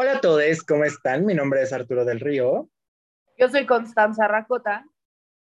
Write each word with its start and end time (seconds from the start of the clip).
Hola 0.00 0.18
a 0.18 0.20
todos, 0.20 0.62
¿cómo 0.62 0.84
están? 0.84 1.26
Mi 1.26 1.34
nombre 1.34 1.60
es 1.60 1.72
Arturo 1.72 2.04
del 2.04 2.20
Río. 2.20 2.70
Yo 3.36 3.48
soy 3.48 3.66
Constanza 3.66 4.28
Racota. 4.28 4.86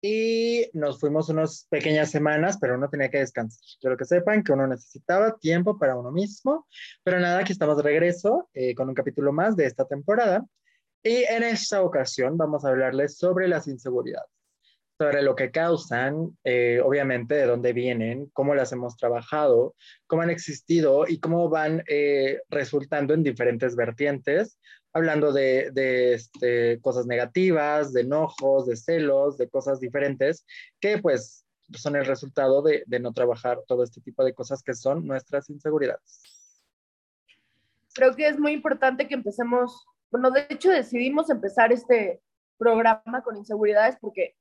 Y 0.01 0.71
nos 0.73 0.99
fuimos 0.99 1.29
unas 1.29 1.67
pequeñas 1.69 2.11
semanas, 2.11 2.57
pero 2.59 2.77
uno 2.77 2.89
tenía 2.89 3.11
que 3.11 3.19
descansar. 3.19 3.61
Quiero 3.79 3.99
que 3.99 4.07
sepan 4.07 4.43
que 4.43 4.53
uno 4.53 4.67
necesitaba 4.67 5.37
tiempo 5.37 5.79
para 5.79 5.95
uno 5.95 6.11
mismo, 6.11 6.67
pero 7.05 7.21
nada, 7.21 7.41
aquí 7.41 7.53
estamos 7.53 7.77
de 7.77 7.83
regreso 7.83 8.49
eh, 8.55 8.75
con 8.75 8.89
un 8.89 8.95
capítulo 8.95 9.31
más 9.31 9.57
de 9.57 9.67
esta 9.67 9.87
temporada. 9.87 10.47
Y 11.03 11.23
en 11.25 11.43
esta 11.43 11.83
ocasión 11.83 12.39
vamos 12.39 12.65
a 12.65 12.71
hablarles 12.71 13.19
sobre 13.19 13.47
las 13.47 13.69
inseguridades 13.69 14.40
sobre 15.01 15.23
lo 15.23 15.35
que 15.35 15.51
causan, 15.51 16.37
eh, 16.45 16.79
obviamente 16.85 17.35
de 17.35 17.47
dónde 17.47 17.73
vienen, 17.73 18.29
cómo 18.35 18.55
las 18.55 18.71
hemos 18.73 18.99
trabajado, 18.99 19.75
cómo 20.07 20.21
han 20.21 20.29
existido 20.29 21.07
y 21.09 21.21
cómo 21.21 21.49
van 21.49 21.83
eh, 21.89 22.43
resultando 22.51 23.15
en 23.15 23.23
diferentes 23.23 23.77
vertientes, 23.77 24.59
hablando 24.93 25.33
de, 25.33 25.71
de 25.73 26.13
este, 26.13 26.83
cosas 26.83 27.07
negativas, 27.07 27.95
de 27.95 28.03
enojos, 28.03 28.67
de 28.67 28.77
celos, 28.77 29.39
de 29.39 29.49
cosas 29.49 29.81
diferentes, 29.81 30.45
que 30.81 30.99
pues 30.99 31.47
son 31.73 31.97
el 31.97 32.05
resultado 32.05 32.61
de, 32.61 32.85
de 32.87 33.01
no 33.01 33.15
trabajar 33.15 33.59
todo 33.67 33.83
este 33.85 34.03
tipo 34.03 34.23
de 34.23 34.35
cosas 34.35 34.63
que 34.63 34.75
son 34.75 35.07
nuestras 35.07 35.49
inseguridades. 35.49 36.21
Creo 37.95 38.15
que 38.15 38.29
es 38.29 38.39
muy 38.39 38.53
importante 38.53 39.09
que 39.09 39.15
empecemos, 39.15 39.83
bueno, 40.11 40.31
de 40.31 40.47
hecho 40.51 40.69
decidimos 40.69 41.31
empezar 41.31 41.73
este 41.73 42.21
programa 42.59 43.23
con 43.25 43.39
inseguridades 43.39 43.97
porque 43.99 44.35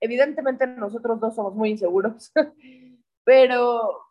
evidentemente 0.00 0.66
nosotros 0.66 1.20
dos 1.20 1.34
somos 1.34 1.54
muy 1.54 1.70
inseguros, 1.70 2.32
pero 3.24 4.02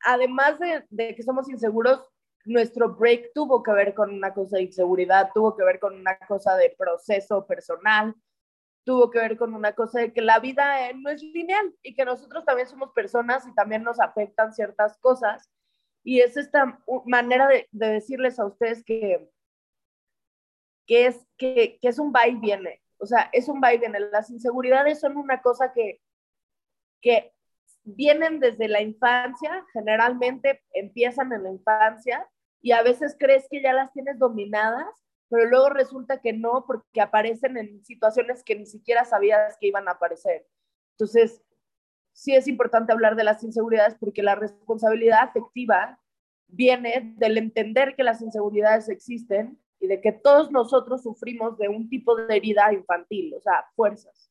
además 0.00 0.58
de, 0.58 1.14
que 1.14 1.22
somos 1.22 1.48
inseguros, 1.48 2.00
nuestro 2.44 2.94
break 2.94 3.32
tuvo 3.34 3.62
que 3.62 3.72
ver 3.72 3.94
con 3.94 4.12
una 4.12 4.32
cosa 4.32 4.56
de 4.56 4.64
inseguridad, 4.64 5.30
tuvo 5.34 5.56
que 5.56 5.64
ver 5.64 5.80
con 5.80 5.94
una 5.94 6.16
cosa 6.18 6.56
de 6.56 6.74
proceso 6.78 7.44
personal, 7.46 8.14
tuvo 8.84 9.10
que 9.10 9.18
ver 9.18 9.36
con 9.36 9.52
una 9.52 9.72
cosa 9.72 10.00
de 10.00 10.12
que 10.12 10.22
la 10.22 10.38
vida 10.38 10.88
eh, 10.88 10.94
no 10.94 11.10
es 11.10 11.20
lineal 11.22 11.74
y 11.82 11.94
que 11.94 12.04
nosotros 12.04 12.44
también 12.44 12.68
somos 12.68 12.92
personas 12.92 13.44
y 13.48 13.54
también 13.54 13.82
nos 13.82 13.98
afectan 13.98 14.54
ciertas 14.54 14.96
cosas. 14.98 15.50
Y 16.04 16.20
es 16.20 16.36
esta 16.36 16.78
manera 17.04 17.48
de, 17.48 17.66
decirles 17.72 18.38
a 18.38 18.46
ustedes 18.46 18.84
que, 18.84 19.28
que, 20.86 21.06
es, 21.06 21.26
que, 21.36 21.80
que 21.82 21.88
es 21.88 21.98
un 21.98 22.12
va 22.12 22.28
y 22.28 22.36
viene. 22.36 22.80
O 22.98 23.06
sea, 23.06 23.28
es 23.32 23.48
un 23.48 23.60
vaivén. 23.60 23.94
Las 24.12 24.30
inseguridades 24.30 25.00
son 25.00 25.16
una 25.16 25.42
cosa 25.42 25.72
que, 25.72 26.00
que 27.00 27.32
vienen 27.84 28.40
desde 28.40 28.68
la 28.68 28.82
infancia, 28.82 29.64
generalmente 29.72 30.62
empiezan 30.72 31.32
en 31.32 31.44
la 31.44 31.50
infancia 31.50 32.28
y 32.60 32.72
a 32.72 32.82
veces 32.82 33.16
crees 33.18 33.46
que 33.48 33.62
ya 33.62 33.72
las 33.72 33.92
tienes 33.92 34.18
dominadas, 34.18 34.88
pero 35.28 35.46
luego 35.46 35.70
resulta 35.70 36.20
que 36.20 36.32
no 36.32 36.64
porque 36.66 37.00
aparecen 37.00 37.56
en 37.56 37.84
situaciones 37.84 38.42
que 38.42 38.56
ni 38.56 38.66
siquiera 38.66 39.04
sabías 39.04 39.56
que 39.60 39.68
iban 39.68 39.88
a 39.88 39.92
aparecer. 39.92 40.46
Entonces, 40.92 41.42
sí 42.12 42.34
es 42.34 42.48
importante 42.48 42.92
hablar 42.92 43.14
de 43.14 43.24
las 43.24 43.44
inseguridades 43.44 43.96
porque 44.00 44.22
la 44.22 44.34
responsabilidad 44.34 45.22
afectiva 45.22 46.00
viene 46.48 47.14
del 47.16 47.38
entender 47.38 47.94
que 47.94 48.04
las 48.04 48.22
inseguridades 48.22 48.88
existen 48.88 49.60
y 49.80 49.86
de 49.88 50.00
que 50.00 50.12
todos 50.12 50.50
nosotros 50.50 51.02
sufrimos 51.02 51.58
de 51.58 51.68
un 51.68 51.88
tipo 51.88 52.16
de 52.16 52.36
herida 52.36 52.72
infantil, 52.72 53.34
o 53.34 53.40
sea, 53.40 53.64
fuerzas. 53.74 54.30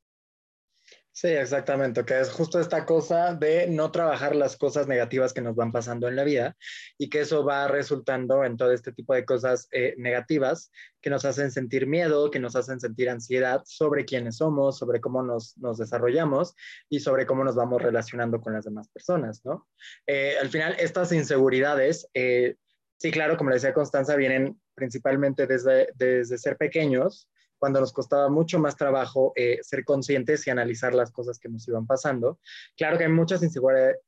Sí, 1.17 1.29
exactamente, 1.29 2.03
que 2.03 2.19
es 2.19 2.29
justo 2.29 2.59
esta 2.59 2.85
cosa 2.85 3.33
de 3.35 3.67
no 3.67 3.89
trabajar 3.89 4.35
las 4.35 4.57
cosas 4.57 4.85
negativas 4.85 5.31
que 5.31 5.39
nos 5.39 5.55
van 5.55 5.71
pasando 5.71 6.09
en 6.09 6.17
la 6.17 6.25
vida 6.25 6.57
y 6.97 7.09
que 7.09 7.21
eso 7.21 7.45
va 7.45 7.69
resultando 7.69 8.43
en 8.43 8.57
todo 8.57 8.73
este 8.73 8.91
tipo 8.91 9.13
de 9.13 9.23
cosas 9.23 9.69
eh, 9.71 9.95
negativas 9.97 10.73
que 10.99 11.09
nos 11.09 11.23
hacen 11.23 11.52
sentir 11.52 11.87
miedo, 11.87 12.30
que 12.31 12.41
nos 12.41 12.57
hacen 12.57 12.81
sentir 12.81 13.09
ansiedad 13.09 13.61
sobre 13.63 14.03
quiénes 14.03 14.35
somos, 14.35 14.77
sobre 14.77 14.99
cómo 14.99 15.23
nos, 15.23 15.57
nos 15.57 15.77
desarrollamos 15.77 16.53
y 16.89 16.99
sobre 16.99 17.25
cómo 17.25 17.45
nos 17.45 17.55
vamos 17.55 17.81
relacionando 17.81 18.41
con 18.41 18.52
las 18.52 18.65
demás 18.65 18.89
personas, 18.89 19.39
¿no? 19.45 19.70
Eh, 20.05 20.36
al 20.41 20.49
final, 20.49 20.75
estas 20.80 21.14
inseguridades 21.14 22.09
eh, 22.14 22.58
Sí, 22.97 23.11
claro, 23.11 23.37
como 23.37 23.49
le 23.49 23.58
decía 23.58 23.73
Constanza, 23.73 24.15
vienen 24.15 24.59
principalmente 24.75 25.47
desde, 25.47 25.89
desde 25.95 26.37
ser 26.37 26.58
pequeños, 26.58 27.27
cuando 27.60 27.80
nos 27.80 27.93
costaba 27.93 28.30
mucho 28.30 28.60
más 28.60 28.76
trabajo 28.76 29.33
eh, 29.36 29.60
ser 29.61 29.86
conscientes 29.86 30.45
y 30.45 30.49
analizar 30.49 30.93
las 30.93 31.11
cosas 31.11 31.39
que 31.39 31.49
nos 31.49 31.67
iban 31.67 31.86
pasando. 31.86 32.39
Claro 32.77 32.98
que 32.98 33.05
hay 33.05 33.11
muchas 33.11 33.42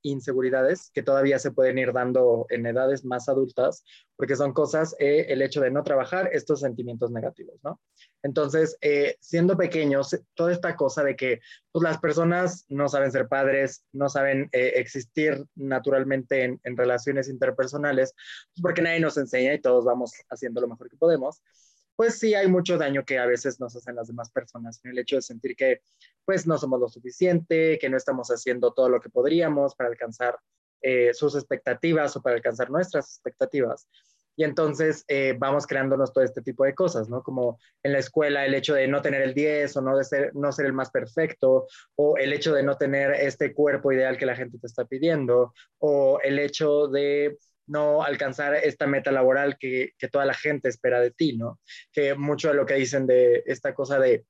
inseguridades 0.01 0.91
que 0.93 1.03
todavía 1.03 1.39
se 1.39 1.51
pueden 1.51 1.77
ir 1.77 1.93
dando 1.93 2.45
en 2.49 2.65
edades 2.65 3.05
más 3.05 3.29
adultas, 3.29 3.83
porque 4.15 4.35
son 4.35 4.53
cosas, 4.53 4.95
eh, 4.99 5.27
el 5.29 5.41
hecho 5.41 5.61
de 5.61 5.71
no 5.71 5.83
trabajar 5.83 6.29
estos 6.33 6.61
sentimientos 6.61 7.11
negativos, 7.11 7.59
¿no? 7.63 7.79
Entonces, 8.23 8.77
eh, 8.81 9.15
siendo 9.19 9.55
pequeños, 9.55 10.17
toda 10.33 10.51
esta 10.51 10.75
cosa 10.75 11.03
de 11.03 11.15
que 11.15 11.39
pues, 11.71 11.83
las 11.83 11.99
personas 11.99 12.65
no 12.67 12.89
saben 12.89 13.11
ser 13.11 13.27
padres, 13.27 13.85
no 13.91 14.09
saben 14.09 14.49
existir 14.51 15.45
naturalmente 15.55 16.43
en, 16.43 16.59
en 16.63 16.75
relaciones 16.75 17.29
interpersonales, 17.29 18.13
pues 18.53 18.61
porque 18.61 18.81
nadie 18.81 18.99
nos 18.99 19.17
enseña 19.17 19.53
y 19.53 19.61
todos 19.61 19.85
vamos 19.85 20.11
haciendo 20.29 20.61
lo 20.61 20.67
mejor 20.67 20.89
que 20.89 20.97
podemos 20.97 21.41
pues 21.97 22.19
sí 22.19 22.35
hay 22.35 22.47
mucho 22.47 22.77
daño 22.77 23.03
que 23.03 23.17
a 23.17 23.25
veces 23.25 23.59
nos 23.59 23.75
hacen 23.75 23.95
las 23.95 24.07
demás 24.07 24.31
personas 24.31 24.79
el 24.83 24.99
hecho 24.99 25.17
de 25.17 25.23
sentir 25.23 25.55
que 25.55 25.81
pues 26.23 26.47
no 26.47 26.57
somos 26.57 26.79
lo 26.79 26.87
suficiente, 26.87 27.77
que 27.79 27.89
no 27.89 27.97
estamos 27.97 28.29
haciendo 28.29 28.71
todo 28.71 28.87
lo 28.87 29.01
que 29.01 29.09
podríamos 29.09 29.75
para 29.75 29.89
alcanzar 29.89 30.37
eh, 30.81 31.13
sus 31.13 31.35
expectativas 31.35 32.15
o 32.15 32.21
para 32.21 32.35
alcanzar 32.35 32.69
nuestras 32.69 33.15
expectativas. 33.15 33.87
Y 34.35 34.43
entonces 34.43 35.03
eh, 35.07 35.35
vamos 35.35 35.65
creándonos 35.65 36.13
todo 36.13 36.23
este 36.23 36.43
tipo 36.43 36.63
de 36.63 36.75
cosas, 36.75 37.09
¿no? 37.09 37.23
Como 37.23 37.59
en 37.81 37.93
la 37.93 37.97
escuela 37.97 38.45
el 38.45 38.53
hecho 38.53 38.75
de 38.75 38.87
no 38.87 39.01
tener 39.01 39.23
el 39.23 39.33
10 39.33 39.77
o 39.77 39.81
no, 39.81 39.97
de 39.97 40.03
ser, 40.03 40.35
no 40.35 40.51
ser 40.51 40.67
el 40.67 40.73
más 40.73 40.91
perfecto, 40.91 41.65
o 41.95 42.17
el 42.17 42.31
hecho 42.31 42.53
de 42.53 42.61
no 42.61 42.77
tener 42.77 43.11
este 43.13 43.55
cuerpo 43.55 43.91
ideal 43.91 44.15
que 44.15 44.27
la 44.27 44.35
gente 44.35 44.59
te 44.59 44.67
está 44.67 44.85
pidiendo, 44.85 45.55
o 45.79 46.19
el 46.23 46.37
hecho 46.37 46.87
de 46.87 47.39
no 47.67 48.03
alcanzar 48.03 48.55
esta 48.55 48.87
meta 48.87 49.11
laboral 49.11 49.57
que, 49.57 49.91
que, 49.97 50.07
toda 50.07 50.25
la 50.25 50.33
gente 50.33 50.69
espera 50.69 50.99
de 50.99 51.11
ti, 51.11 51.37
¿no? 51.37 51.59
Que 51.91 52.15
mucho 52.15 52.47
de 52.47 52.55
lo 52.55 52.65
que 52.65 52.75
dicen 52.75 53.05
de 53.05 53.43
esta 53.45 53.73
cosa 53.73 53.99
de 53.99 54.25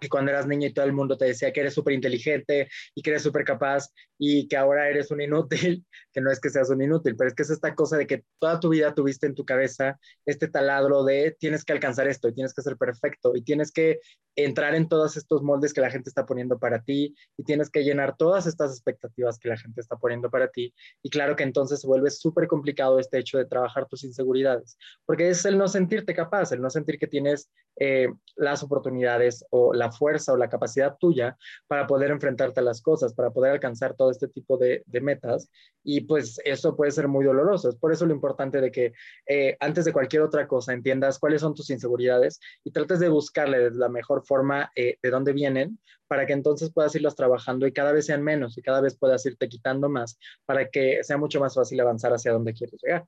que 0.00 0.08
cuando 0.08 0.30
eras 0.30 0.46
niño 0.46 0.68
y 0.68 0.72
todo 0.72 0.84
el 0.84 0.92
mundo 0.92 1.16
te 1.16 1.26
decía 1.26 1.52
que 1.52 1.60
eres 1.60 1.74
súper 1.74 1.94
inteligente 1.94 2.68
y 2.94 3.02
que 3.02 3.10
eres 3.10 3.22
súper 3.22 3.44
capaz 3.44 3.90
y 4.18 4.48
que 4.48 4.56
ahora 4.56 4.88
eres 4.88 5.10
un 5.10 5.20
inútil, 5.20 5.84
que 6.12 6.20
no 6.20 6.30
es 6.30 6.40
que 6.40 6.50
seas 6.50 6.70
un 6.70 6.82
inútil, 6.82 7.16
pero 7.16 7.28
es 7.28 7.34
que 7.34 7.42
es 7.42 7.50
esta 7.50 7.74
cosa 7.74 7.96
de 7.96 8.06
que 8.06 8.24
toda 8.38 8.60
tu 8.60 8.70
vida 8.70 8.94
tuviste 8.94 9.26
en 9.26 9.34
tu 9.34 9.44
cabeza 9.44 9.98
este 10.24 10.48
taladro 10.48 11.04
de 11.04 11.36
tienes 11.38 11.64
que 11.64 11.72
alcanzar 11.72 12.08
esto 12.08 12.28
y 12.28 12.34
tienes 12.34 12.54
que 12.54 12.62
ser 12.62 12.76
perfecto 12.76 13.32
y 13.34 13.42
tienes 13.42 13.72
que 13.72 14.00
entrar 14.36 14.74
en 14.74 14.88
todos 14.88 15.16
estos 15.16 15.42
moldes 15.42 15.72
que 15.72 15.80
la 15.80 15.90
gente 15.90 16.10
está 16.10 16.26
poniendo 16.26 16.58
para 16.58 16.82
ti 16.82 17.14
y 17.36 17.44
tienes 17.44 17.70
que 17.70 17.84
llenar 17.84 18.16
todas 18.16 18.46
estas 18.46 18.72
expectativas 18.72 19.38
que 19.38 19.48
la 19.48 19.56
gente 19.56 19.80
está 19.80 19.96
poniendo 19.96 20.30
para 20.30 20.48
ti. 20.48 20.74
Y 21.02 21.10
claro 21.10 21.36
que 21.36 21.42
entonces 21.42 21.80
se 21.80 21.86
vuelve 21.86 22.10
súper 22.10 22.46
complicado 22.46 22.98
este 22.98 23.18
hecho 23.18 23.38
de 23.38 23.46
trabajar 23.46 23.86
tus 23.86 24.04
inseguridades, 24.04 24.76
porque 25.06 25.30
es 25.30 25.44
el 25.46 25.56
no 25.56 25.68
sentirte 25.68 26.14
capaz, 26.14 26.52
el 26.52 26.60
no 26.60 26.68
sentir 26.70 26.98
que 26.98 27.06
tienes 27.06 27.50
eh, 27.78 28.08
las 28.36 28.62
oportunidades 28.62 29.44
o 29.50 29.72
la 29.72 29.85
fuerza 29.90 30.32
o 30.32 30.36
la 30.36 30.48
capacidad 30.48 30.96
tuya 30.98 31.36
para 31.66 31.86
poder 31.86 32.10
enfrentarte 32.10 32.60
a 32.60 32.62
las 32.62 32.82
cosas, 32.82 33.14
para 33.14 33.30
poder 33.30 33.52
alcanzar 33.52 33.94
todo 33.94 34.10
este 34.10 34.28
tipo 34.28 34.56
de, 34.56 34.84
metas. 35.00 35.50
Y 35.82 36.02
pues 36.02 36.40
eso 36.44 36.74
puede 36.74 36.90
ser 36.90 37.08
muy 37.08 37.24
doloroso. 37.24 37.68
Es 37.68 37.76
por 37.76 37.92
eso 37.92 38.06
lo 38.06 38.14
importante 38.14 38.60
de 38.60 38.70
que 38.70 38.92
eh, 39.26 39.56
antes 39.60 39.84
de 39.84 39.92
cualquier 39.92 40.22
otra 40.22 40.48
cosa 40.48 40.72
entiendas 40.72 41.18
cuáles 41.18 41.40
son 41.42 41.54
tus 41.54 41.70
inseguridades 41.70 42.40
y 42.64 42.70
trates 42.70 42.98
de 42.98 43.08
buscarle 43.08 43.70
de 43.70 43.70
la 43.72 43.88
mejor 43.88 44.24
forma 44.26 44.70
eh, 44.74 44.98
de 45.02 45.10
dónde 45.10 45.32
vienen 45.32 45.78
para 46.08 46.26
que 46.26 46.32
entonces 46.32 46.72
puedas 46.72 46.94
irlas 46.94 47.14
trabajando 47.16 47.66
y 47.66 47.72
cada 47.72 47.92
vez 47.92 48.06
sean 48.06 48.22
menos 48.22 48.56
y 48.58 48.62
cada 48.62 48.80
vez 48.80 48.96
puedas 48.96 49.24
irte 49.26 49.48
quitando 49.48 49.88
más 49.88 50.18
para 50.44 50.68
que 50.68 51.02
sea 51.02 51.18
mucho 51.18 51.40
más 51.40 51.54
fácil 51.54 51.80
avanzar 51.80 52.12
hacia 52.12 52.32
donde 52.32 52.54
quieres 52.54 52.80
llegar. 52.82 53.04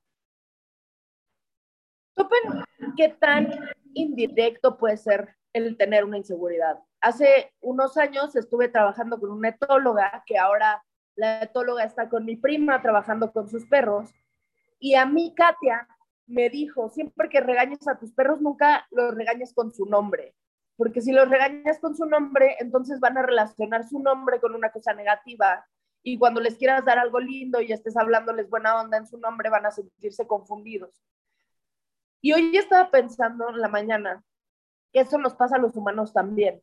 ¿Qué 2.95 3.15
tan 3.19 3.49
indirecto 3.93 4.77
puede 4.77 4.97
ser 4.97 5.38
el 5.53 5.77
tener 5.77 6.05
una 6.05 6.17
inseguridad. 6.17 6.79
Hace 7.01 7.53
unos 7.61 7.97
años 7.97 8.35
estuve 8.35 8.67
trabajando 8.67 9.19
con 9.19 9.31
una 9.31 9.49
etóloga, 9.49 10.23
que 10.25 10.37
ahora 10.37 10.83
la 11.15 11.43
etóloga 11.43 11.83
está 11.83 12.09
con 12.09 12.25
mi 12.25 12.35
prima 12.35 12.81
trabajando 12.81 13.31
con 13.31 13.49
sus 13.49 13.65
perros, 13.65 14.09
y 14.79 14.95
a 14.95 15.05
mí 15.05 15.33
Katia 15.35 15.87
me 16.27 16.49
dijo, 16.49 16.89
siempre 16.89 17.29
que 17.29 17.41
regañes 17.41 17.87
a 17.87 17.97
tus 17.97 18.13
perros, 18.13 18.39
nunca 18.41 18.87
los 18.91 19.15
regañes 19.15 19.53
con 19.53 19.73
su 19.73 19.85
nombre, 19.85 20.35
porque 20.77 21.01
si 21.01 21.11
los 21.11 21.29
regañas 21.29 21.79
con 21.79 21.95
su 21.95 22.05
nombre, 22.05 22.55
entonces 22.59 22.99
van 22.99 23.17
a 23.17 23.23
relacionar 23.23 23.87
su 23.87 23.99
nombre 23.99 24.39
con 24.39 24.55
una 24.55 24.71
cosa 24.71 24.93
negativa, 24.93 25.65
y 26.01 26.17
cuando 26.17 26.39
les 26.39 26.55
quieras 26.55 26.85
dar 26.85 26.97
algo 26.97 27.19
lindo 27.19 27.59
y 27.59 27.73
estés 27.73 27.97
hablándoles 27.97 28.49
buena 28.49 28.79
onda 28.79 28.97
en 28.97 29.07
su 29.07 29.17
nombre, 29.17 29.49
van 29.49 29.65
a 29.65 29.71
sentirse 29.71 30.25
confundidos. 30.25 31.01
Y 32.21 32.31
hoy 32.33 32.55
estaba 32.55 32.89
pensando 32.89 33.49
en 33.49 33.59
la 33.59 33.67
mañana 33.67 34.23
que 34.91 35.01
eso 35.01 35.17
nos 35.17 35.35
pasa 35.35 35.55
a 35.55 35.59
los 35.59 35.75
humanos 35.75 36.13
también. 36.13 36.61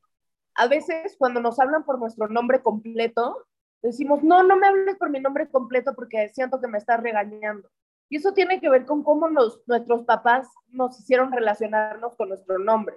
A 0.55 0.69
veces 0.69 1.17
cuando 1.19 1.41
nos 1.41 1.59
hablan 1.61 1.85
por 1.85 1.99
nuestro 1.99 2.29
nombre 2.29 2.63
completo, 2.63 3.47
decimos, 3.83 4.23
no, 4.23 4.43
no 4.43 4.57
me 4.57 4.67
hables 4.67 4.97
por 4.97 5.11
mi 5.11 5.21
nombre 5.21 5.49
completo 5.49 5.95
porque 5.95 6.29
siento 6.31 6.61
que 6.61 6.69
me 6.69 6.79
estás 6.79 7.01
regañando. 7.01 7.69
Y 8.09 8.17
eso 8.17 8.33
tiene 8.33 8.61
que 8.61 8.71
ver 8.71 8.87
con 8.87 9.03
cómo 9.03 9.29
nuestros 9.29 10.05
papás 10.05 10.49
nos 10.69 10.99
hicieron 10.99 11.33
relacionarnos 11.33 12.17
con 12.17 12.29
nuestro 12.29 12.59
nombre, 12.59 12.97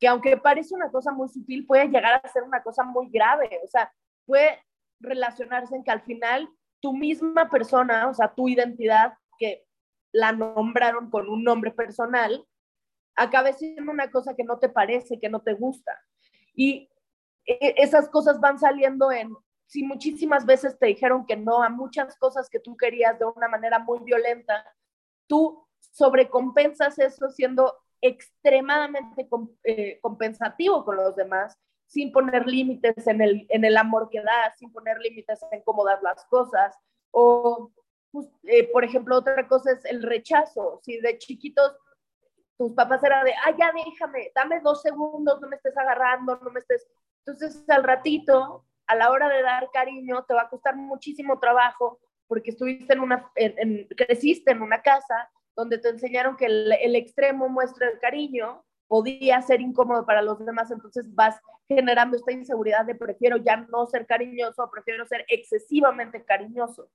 que 0.00 0.08
aunque 0.08 0.36
parece 0.36 0.74
una 0.74 0.90
cosa 0.90 1.12
muy 1.12 1.28
sutil, 1.28 1.66
puede 1.66 1.88
llegar 1.88 2.20
a 2.22 2.28
ser 2.28 2.42
una 2.42 2.62
cosa 2.62 2.82
muy 2.82 3.10
grave. 3.10 3.60
O 3.64 3.68
sea, 3.68 3.92
puede 4.24 4.58
relacionarse 5.00 5.76
en 5.76 5.84
que 5.84 5.90
al 5.90 6.02
final 6.02 6.48
tu 6.80 6.94
misma 6.94 7.50
persona, 7.50 8.08
o 8.08 8.14
sea, 8.14 8.34
tu 8.34 8.48
identidad, 8.48 9.14
que 9.38 9.66
la 10.12 10.32
nombraron 10.32 11.10
con 11.10 11.28
un 11.28 11.44
nombre 11.44 11.70
personal, 11.70 12.46
acabe 13.16 13.54
siendo 13.54 13.90
una 13.90 14.10
cosa 14.10 14.34
que 14.36 14.44
no 14.44 14.58
te 14.58 14.68
parece, 14.68 15.18
que 15.18 15.28
no 15.28 15.40
te 15.40 15.54
gusta. 15.54 15.98
Y 16.54 16.88
e, 17.46 17.74
esas 17.78 18.08
cosas 18.08 18.40
van 18.40 18.58
saliendo 18.58 19.10
en, 19.10 19.34
si 19.66 19.82
muchísimas 19.82 20.46
veces 20.46 20.78
te 20.78 20.86
dijeron 20.86 21.26
que 21.26 21.36
no 21.36 21.62
a 21.62 21.68
muchas 21.68 22.16
cosas 22.18 22.48
que 22.48 22.60
tú 22.60 22.76
querías 22.76 23.18
de 23.18 23.24
una 23.24 23.48
manera 23.48 23.78
muy 23.78 24.00
violenta, 24.00 24.64
tú 25.26 25.66
sobrecompensas 25.78 26.98
eso 26.98 27.30
siendo 27.30 27.74
extremadamente 28.00 29.28
eh, 29.64 29.98
compensativo 30.00 30.84
con 30.84 30.96
los 30.96 31.16
demás, 31.16 31.58
sin 31.86 32.12
poner 32.12 32.46
límites 32.46 33.06
en 33.06 33.20
el, 33.22 33.46
en 33.48 33.64
el 33.64 33.76
amor 33.76 34.08
que 34.10 34.20
das, 34.20 34.58
sin 34.58 34.72
poner 34.72 34.98
límites 34.98 35.40
en 35.50 35.62
cómo 35.62 35.84
das 35.84 36.02
las 36.02 36.24
cosas. 36.26 36.76
O, 37.10 37.72
pues, 38.10 38.28
eh, 38.44 38.70
por 38.72 38.84
ejemplo, 38.84 39.16
otra 39.16 39.48
cosa 39.48 39.72
es 39.72 39.84
el 39.84 40.02
rechazo. 40.02 40.80
Si 40.82 41.00
de 41.00 41.16
chiquitos 41.18 41.76
tus 42.58 42.72
papás 42.72 43.02
eran 43.04 43.24
de, 43.24 43.34
ay, 43.44 43.54
ya 43.58 43.72
déjame, 43.72 44.32
dame 44.34 44.60
dos 44.60 44.82
segundos, 44.82 45.40
no 45.40 45.48
me 45.48 45.56
estés 45.56 45.76
agarrando, 45.76 46.38
no 46.42 46.50
me 46.50 46.60
estés... 46.60 46.86
Entonces, 47.24 47.64
al 47.68 47.84
ratito, 47.84 48.64
a 48.86 48.94
la 48.94 49.10
hora 49.10 49.28
de 49.28 49.42
dar 49.42 49.68
cariño, 49.72 50.24
te 50.24 50.34
va 50.34 50.42
a 50.42 50.48
costar 50.48 50.76
muchísimo 50.76 51.38
trabajo 51.38 51.98
porque 52.28 52.50
estuviste 52.50 52.94
en 52.94 53.00
una, 53.00 53.30
creciste 53.96 54.52
en 54.52 54.62
una 54.62 54.82
casa 54.82 55.30
donde 55.54 55.78
te 55.78 55.88
enseñaron 55.88 56.36
que 56.36 56.46
el, 56.46 56.72
el, 56.72 56.96
extremo 56.96 57.48
muestra 57.48 57.88
el 57.88 57.98
cariño 57.98 58.64
podía 58.88 59.40
ser 59.42 59.60
incómodo 59.60 60.04
para 60.04 60.22
los 60.22 60.44
demás, 60.44 60.70
entonces 60.70 61.12
vas 61.14 61.40
generando 61.68 62.16
esta 62.16 62.32
inseguridad 62.32 62.84
de 62.84 62.94
prefiero 62.94 63.36
ya 63.38 63.56
no 63.56 63.86
ser 63.86 64.06
cariñoso, 64.06 64.70
prefiero 64.70 65.06
ser 65.06 65.24
excesivamente 65.28 66.24
cariñoso. 66.24 66.88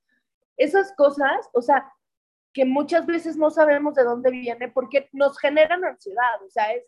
Esas 0.57 0.93
cosas, 0.95 1.49
o 1.53 1.61
sea, 1.61 1.91
que 2.53 2.65
muchas 2.65 3.05
veces 3.05 3.37
no 3.37 3.49
sabemos 3.49 3.95
de 3.95 4.03
dónde 4.03 4.29
viene 4.29 4.69
porque 4.69 5.09
nos 5.13 5.37
generan 5.39 5.85
ansiedad, 5.85 6.41
o 6.45 6.49
sea, 6.49 6.73
es, 6.73 6.85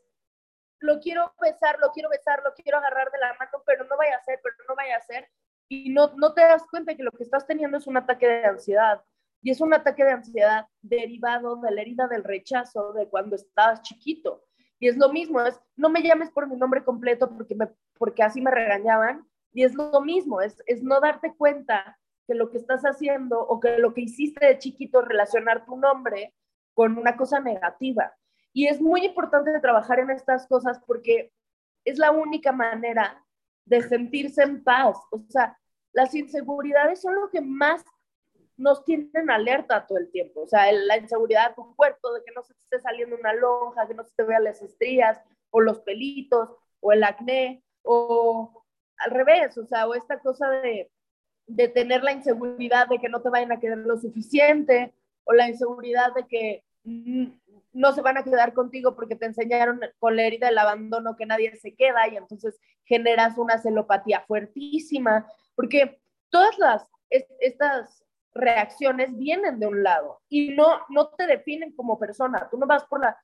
lo 0.80 1.00
quiero 1.00 1.34
besar, 1.42 1.78
lo 1.80 1.92
quiero 1.92 2.10
besar, 2.10 2.42
lo 2.44 2.54
quiero 2.54 2.78
agarrar 2.78 3.10
de 3.12 3.20
la 3.20 3.34
mano, 3.40 3.64
pero 3.66 3.86
no 3.86 3.98
vaya 3.98 4.18
a 4.18 4.24
ser, 4.24 4.40
pero 4.44 4.56
no 4.68 4.76
vaya 4.76 4.98
a 4.98 5.02
ser, 5.02 5.30
y 5.70 5.90
no, 5.90 6.14
no 6.18 6.34
te 6.34 6.42
das 6.42 6.64
cuenta 6.70 6.96
que 6.96 7.04
lo 7.04 7.12
que 7.12 7.24
estás 7.24 7.48
teniendo 7.48 7.78
es 7.78 7.88
un 7.88 7.98
ataque 7.98 8.28
de 8.28 8.46
ansiedad, 8.46 9.02
y 9.44 9.52
es 9.52 9.60
un 9.60 9.74
ataque 9.74 10.06
de 10.06 10.12
ansiedad 10.12 10.68
derivado 10.82 11.58
de 11.58 11.72
la 11.72 11.82
herida 11.82 12.08
del 12.08 12.24
rechazo 12.24 12.94
de 12.94 13.10
cuando 13.10 13.36
estabas 13.36 13.82
chiquito. 13.82 14.46
Y 14.80 14.88
es 14.88 14.98
lo 14.98 15.10
mismo, 15.10 15.42
es 15.42 15.60
no 15.76 15.90
me 15.90 16.02
llames 16.02 16.32
por 16.32 16.48
mi 16.48 16.56
nombre 16.56 16.84
completo 16.84 17.30
porque, 17.30 17.54
me, 17.54 17.68
porque 17.98 18.24
así 18.24 18.42
me 18.42 18.52
regañaban. 18.52 19.28
Y 19.52 19.66
es 19.66 19.76
lo 19.76 20.00
mismo, 20.00 20.42
es, 20.42 20.64
es 20.66 20.82
no 20.82 21.00
darte 21.02 21.36
cuenta 21.36 22.00
que 22.28 22.36
lo 22.36 22.50
que 22.50 22.58
estás 22.58 22.84
haciendo 22.84 23.40
o 23.40 23.60
que 23.60 23.78
lo 23.78 23.94
que 23.94 24.02
hiciste 24.02 24.46
de 24.46 24.58
chiquito 24.58 25.02
relacionar 25.02 25.66
tu 25.66 25.78
nombre 25.78 26.34
con 26.74 26.98
una 26.98 27.16
cosa 27.18 27.40
negativa. 27.40 28.14
Y 28.54 28.68
es 28.68 28.82
muy 28.82 29.06
importante 29.06 29.60
trabajar 29.60 30.00
en 30.00 30.12
estas 30.12 30.48
cosas 30.48 30.80
porque 30.86 31.34
es 31.86 31.98
la 31.98 32.12
única 32.12 32.52
manera 32.52 33.24
de 33.66 33.82
sentirse 33.82 34.44
en 34.44 34.64
paz. 34.64 34.98
O 35.12 35.24
sea, 35.30 35.58
las 35.92 36.14
inseguridades 36.16 37.02
son 37.02 37.16
lo 37.16 37.30
que 37.30 37.42
más 37.42 37.84
nos 38.58 38.86
tienen 38.86 39.30
alerta 39.30 39.86
todo 39.86 39.98
el 39.98 40.12
tiempo. 40.12 40.42
O 40.42 40.48
sea, 40.48 40.72
la 40.72 40.98
inseguridad 40.98 41.50
de 41.50 41.56
tu 41.56 41.76
cuerpo, 41.76 42.14
de 42.14 42.24
que 42.24 42.32
no 42.34 42.44
se 42.44 42.54
te 42.54 42.60
esté 42.64 42.80
saliendo 42.80 43.16
una 43.16 43.34
lonja, 43.34 43.88
que 43.88 43.94
no 43.94 44.04
se 44.04 44.16
te 44.16 44.24
vean 44.24 44.44
las 44.44 44.62
estrías, 44.62 45.20
o 45.50 45.62
los 45.62 45.80
pelitos, 45.82 46.50
o 46.80 46.92
el 46.92 47.04
acné, 47.04 47.64
o 47.84 48.64
al 48.98 49.12
revés, 49.12 49.58
o 49.58 49.66
sea, 49.66 49.88
o 49.88 49.96
esta 49.96 50.20
cosa 50.20 50.50
de 50.50 50.92
de 51.56 51.68
tener 51.68 52.04
la 52.04 52.14
inseguridad 52.14 52.88
de 52.88 53.00
que 53.00 53.10
no 53.10 53.22
te 53.22 53.30
vayan 53.30 53.52
a 53.52 53.60
quedar 53.60 53.78
lo 53.78 53.98
suficiente 53.98 54.94
o 55.24 55.34
la 55.34 55.48
inseguridad 55.48 56.14
de 56.14 56.28
que 56.28 56.64
no 56.84 57.92
se 57.94 58.02
van 58.02 58.18
a 58.18 58.24
quedar 58.24 58.54
contigo 58.54 58.96
porque 58.96 59.16
te 59.16 59.26
enseñaron 59.26 59.80
con 60.00 60.16
la 60.16 60.24
herida 60.24 60.48
del 60.48 60.58
abandono 60.58 61.16
que 61.16 61.26
nadie 61.26 61.56
se 61.56 61.76
queda 61.76 62.08
y 62.08 62.18
entonces 62.18 62.60
generas 62.86 63.38
una 63.38 63.58
celopatía 63.58 64.22
fuertísima, 64.28 65.28
porque 65.56 66.00
todas 66.30 66.58
las 66.58 66.88
estas 67.40 68.04
reacciones 68.34 69.16
vienen 69.16 69.60
de 69.60 69.68
un 69.68 69.84
lado 69.84 70.22
y 70.28 70.50
no 70.56 70.80
no 70.90 71.10
te 71.10 71.28
definen 71.28 71.76
como 71.76 72.00
persona, 72.00 72.48
tú 72.50 72.58
no 72.58 72.66
vas 72.66 72.84
por 72.86 73.02
la 73.02 73.18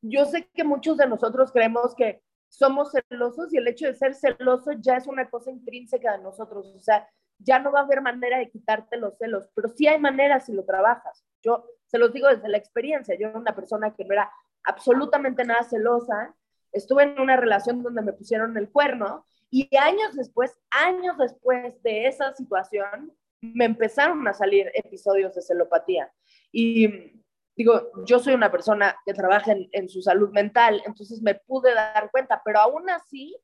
yo 0.00 0.24
sé 0.24 0.48
que 0.54 0.64
muchos 0.64 0.96
de 0.96 1.06
nosotros 1.06 1.52
creemos 1.52 1.94
que 1.94 2.22
somos 2.48 2.92
celosos 2.92 3.52
y 3.52 3.58
el 3.58 3.68
hecho 3.68 3.86
de 3.86 3.94
ser 3.94 4.14
celoso 4.14 4.72
ya 4.72 4.96
es 4.96 5.06
una 5.06 5.28
cosa 5.28 5.50
intrínseca 5.50 6.12
de 6.12 6.22
nosotros, 6.22 6.66
o 6.74 6.80
sea, 6.80 7.06
ya 7.38 7.58
no 7.58 7.72
va 7.72 7.80
a 7.80 7.82
haber 7.82 8.00
manera 8.00 8.38
de 8.38 8.50
quitarte 8.50 8.96
los 8.96 9.16
celos, 9.18 9.48
pero 9.54 9.68
sí 9.68 9.86
hay 9.86 9.98
manera 9.98 10.40
si 10.40 10.52
lo 10.52 10.64
trabajas. 10.64 11.24
Yo 11.42 11.66
se 11.86 11.98
los 11.98 12.12
digo 12.12 12.28
desde 12.28 12.48
la 12.48 12.56
experiencia, 12.56 13.16
yo 13.18 13.28
era 13.28 13.38
una 13.38 13.54
persona 13.54 13.94
que 13.94 14.04
no 14.04 14.14
era 14.14 14.30
absolutamente 14.64 15.44
nada 15.44 15.62
celosa, 15.62 16.34
estuve 16.72 17.04
en 17.04 17.20
una 17.20 17.36
relación 17.36 17.82
donde 17.82 18.02
me 18.02 18.12
pusieron 18.12 18.56
el 18.56 18.70
cuerno 18.70 19.26
y 19.50 19.74
años 19.76 20.14
después, 20.14 20.58
años 20.70 21.16
después 21.18 21.80
de 21.82 22.06
esa 22.06 22.34
situación, 22.34 23.12
me 23.40 23.66
empezaron 23.66 24.26
a 24.26 24.34
salir 24.34 24.70
episodios 24.74 25.34
de 25.34 25.42
celopatía. 25.42 26.10
Y 26.50 27.22
digo, 27.56 27.92
yo 28.04 28.18
soy 28.18 28.34
una 28.34 28.50
persona 28.50 28.96
que 29.04 29.14
trabaja 29.14 29.52
en, 29.52 29.68
en 29.72 29.88
su 29.88 30.02
salud 30.02 30.30
mental, 30.30 30.82
entonces 30.84 31.22
me 31.22 31.34
pude 31.34 31.74
dar 31.74 32.10
cuenta, 32.10 32.42
pero 32.44 32.58
aún 32.58 32.90
así 32.90 33.36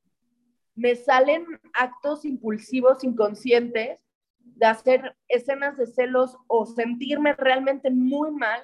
me 0.75 0.95
salen 0.95 1.45
actos 1.73 2.25
impulsivos 2.25 3.03
inconscientes 3.03 3.99
de 4.39 4.65
hacer 4.65 5.15
escenas 5.27 5.77
de 5.77 5.87
celos 5.87 6.37
o 6.47 6.65
sentirme 6.65 7.33
realmente 7.33 7.89
muy 7.89 8.31
mal 8.31 8.63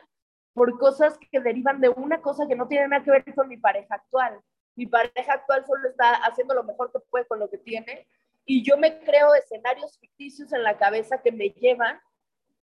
por 0.54 0.78
cosas 0.78 1.18
que 1.32 1.40
derivan 1.40 1.80
de 1.82 1.90
una 1.90 2.22
cosa 2.22 2.48
que 2.48 2.56
no 2.56 2.68
tiene 2.68 2.88
nada 2.88 3.04
que 3.04 3.12
ver 3.12 3.36
con 3.36 3.48
mi 3.48 3.58
pareja 3.58 3.96
actual. 3.96 4.40
Mi 4.76 4.88
pareja 4.88 5.34
actual 5.34 5.66
solo 5.66 5.90
está 5.90 6.16
haciendo 6.26 6.54
lo 6.54 6.64
mejor 6.64 6.92
que 6.92 7.00
puede 7.10 7.26
con 7.28 7.40
lo 7.40 7.50
que 7.50 7.58
tiene 7.58 8.08
y 8.46 8.64
yo 8.64 8.78
me 8.78 9.00
creo 9.00 9.36
escenarios 9.36 9.98
ficticios 10.00 10.52
en 10.54 10.64
la 10.64 10.78
cabeza 10.78 11.22
que 11.22 11.32
me 11.32 11.50
llevan 11.50 12.00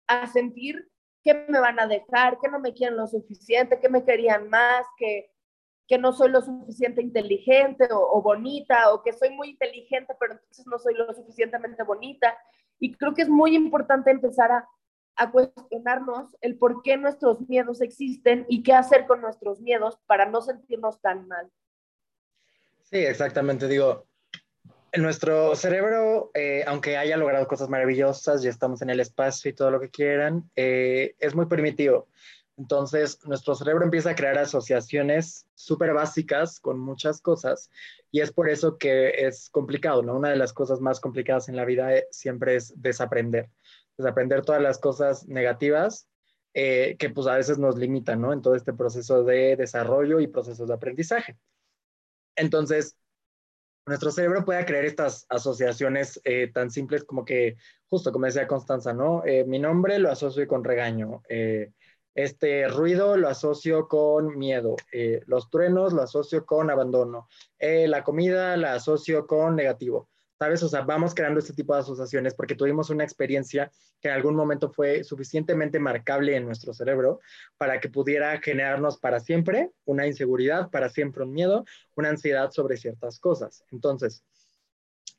a 0.08 0.28
sentir 0.28 0.90
que 1.26 1.34
me 1.34 1.60
van 1.60 1.80
a 1.80 1.88
dejar, 1.88 2.40
que 2.40 2.48
no 2.48 2.60
me 2.60 2.72
quieren 2.74 2.98
lo 2.98 3.08
suficiente, 3.08 3.80
que 3.80 3.90
me 3.90 4.06
querían 4.06 4.48
más, 4.48 4.86
que 4.96 5.32
que 5.88 5.98
no 5.98 6.14
soy 6.14 6.30
lo 6.30 6.42
suficiente 6.42 7.02
inteligente 7.02 7.88
o, 7.92 8.22
bonita, 8.22 8.92
o 8.92 9.04
que 9.04 9.14
soy 9.14 9.30
muy 9.30 9.50
inteligente, 9.52 10.16
pero 10.20 10.34
entonces 10.34 10.66
no 10.68 10.80
soy 10.80 10.96
lo 10.96 11.14
suficientemente 11.14 11.84
bonita. 11.84 12.36
Y 12.80 12.96
creo 12.96 13.14
que 13.14 13.22
es 13.22 13.30
muy 13.30 13.56
importante 13.56 14.12
empezar 14.12 14.52
a, 14.52 14.68
cuestionarnos 15.32 16.36
el 16.42 16.58
por 16.58 16.82
qué 16.82 16.98
nuestros 16.98 17.48
miedos 17.48 17.82
existen 17.82 18.46
y 18.50 18.64
qué 18.64 18.74
hacer 18.74 19.08
con 19.08 19.22
nuestros 19.22 19.62
miedos 19.62 19.98
para 20.08 20.26
no 20.26 20.42
sentirnos 20.42 21.00
tan 21.00 21.28
mal. 21.30 21.50
Sí, 22.84 22.98
exactamente. 22.98 23.70
Digo, 23.70 24.08
nuestro 24.98 25.56
cerebro, 25.56 26.32
eh, 26.34 26.66
aunque 26.68 26.98
haya 26.98 27.16
logrado 27.16 27.48
cosas 27.48 27.70
maravillosas, 27.70 28.42
ya 28.42 28.50
estamos 28.50 28.82
en 28.82 28.90
el 28.90 29.00
espacio 29.00 29.50
y 29.50 29.54
todo 29.54 29.72
lo 29.72 29.80
que 29.80 29.90
quieran, 29.90 30.50
eh, 30.56 31.16
es 31.20 31.34
muy 31.34 31.46
primitivo. 31.46 32.10
Entonces, 32.58 33.20
nuestro 33.26 33.54
cerebro 33.54 33.84
empieza 33.84 34.12
a 34.12 34.16
crear 34.16 34.38
asociaciones 34.38 35.46
súper 35.56 35.94
básicas 35.94 36.60
con 36.62 36.80
muchas 36.80 37.20
cosas 37.20 37.70
y 38.12 38.22
es 38.22 38.32
por 38.32 38.50
eso 38.50 38.78
que 38.78 39.10
es 39.28 39.50
complicado, 39.50 40.02
¿no? 40.04 40.16
Una 40.16 40.30
de 40.30 40.38
las 40.38 40.54
cosas 40.54 40.80
más 40.80 41.02
complicadas 41.02 41.50
en 41.50 41.58
la 41.58 41.66
vida 41.66 41.94
eh, 41.94 42.08
siempre 42.12 42.56
es 42.56 42.74
desaprender, 42.82 43.50
desaprender 43.98 44.44
todas 44.44 44.62
las 44.62 44.80
cosas 44.80 45.28
negativas 45.28 46.08
eh, 46.54 46.96
que 46.98 47.10
pues 47.10 47.28
a 47.28 47.36
veces 47.36 47.58
nos 47.58 47.78
limitan, 47.78 48.22
¿no? 48.22 48.32
En 48.32 48.42
todo 48.42 48.56
este 48.56 48.72
proceso 48.72 49.26
de 49.26 49.58
desarrollo 49.58 50.22
y 50.22 50.28
procesos 50.28 50.70
de 50.70 50.76
aprendizaje. 50.76 51.38
Entonces, 52.38 52.96
nuestro 53.86 54.12
cerebro 54.12 54.46
puede 54.46 54.66
crear 54.66 54.86
estas 54.86 55.26
asociaciones 55.28 56.22
eh, 56.24 56.50
tan 56.54 56.72
simples 56.72 57.04
como 57.04 57.26
que, 57.26 57.58
justo 57.90 58.14
como 58.14 58.26
decía 58.26 58.48
Constanza, 58.48 58.94
¿no? 58.94 59.24
mi 59.46 59.60
nombre 59.60 60.00
lo 60.00 60.10
asocio 60.10 60.48
con 60.48 60.64
regaño. 60.64 61.22
Este 62.16 62.68
ruido 62.70 63.18
lo 63.18 63.28
asocio 63.28 63.90
con 63.90 64.38
miedo, 64.38 64.78
eh, 64.94 65.22
los 65.28 65.50
truenos 65.50 65.92
lo 65.92 66.02
asocio 66.02 66.46
con 66.46 66.72
abandono, 66.72 67.28
eh, 67.60 67.90
la 67.90 68.04
comida 68.06 68.56
la 68.56 68.74
asocio 68.74 69.28
con 69.28 69.56
negativo. 69.56 70.10
¿Sabes? 70.40 70.64
O 70.64 70.70
sea, 70.70 70.82
vamos 70.82 71.16
creando 71.16 71.40
este 71.40 71.54
tipo 71.54 71.74
de 71.74 71.80
asociaciones 71.80 72.34
porque 72.34 72.56
tuvimos 72.56 72.90
una 72.90 73.06
experiencia 73.06 73.72
que 74.02 74.10
en 74.10 74.16
algún 74.16 74.36
momento 74.36 74.70
fue 74.70 75.04
suficientemente 75.06 75.80
marcable 75.80 76.36
en 76.36 76.46
nuestro 76.46 76.74
cerebro 76.74 77.22
para 77.58 77.80
que 77.80 77.88
pudiera 77.88 78.38
generarnos 78.42 78.98
para 78.98 79.22
siempre 79.22 79.72
una 79.86 80.08
inseguridad, 80.08 80.70
para 80.72 80.90
siempre 80.90 81.24
un 81.24 81.32
miedo, 81.32 81.64
una 81.96 82.10
ansiedad 82.10 82.52
sobre 82.52 82.76
ciertas 82.76 83.18
cosas. 83.20 83.64
Entonces, 83.72 84.26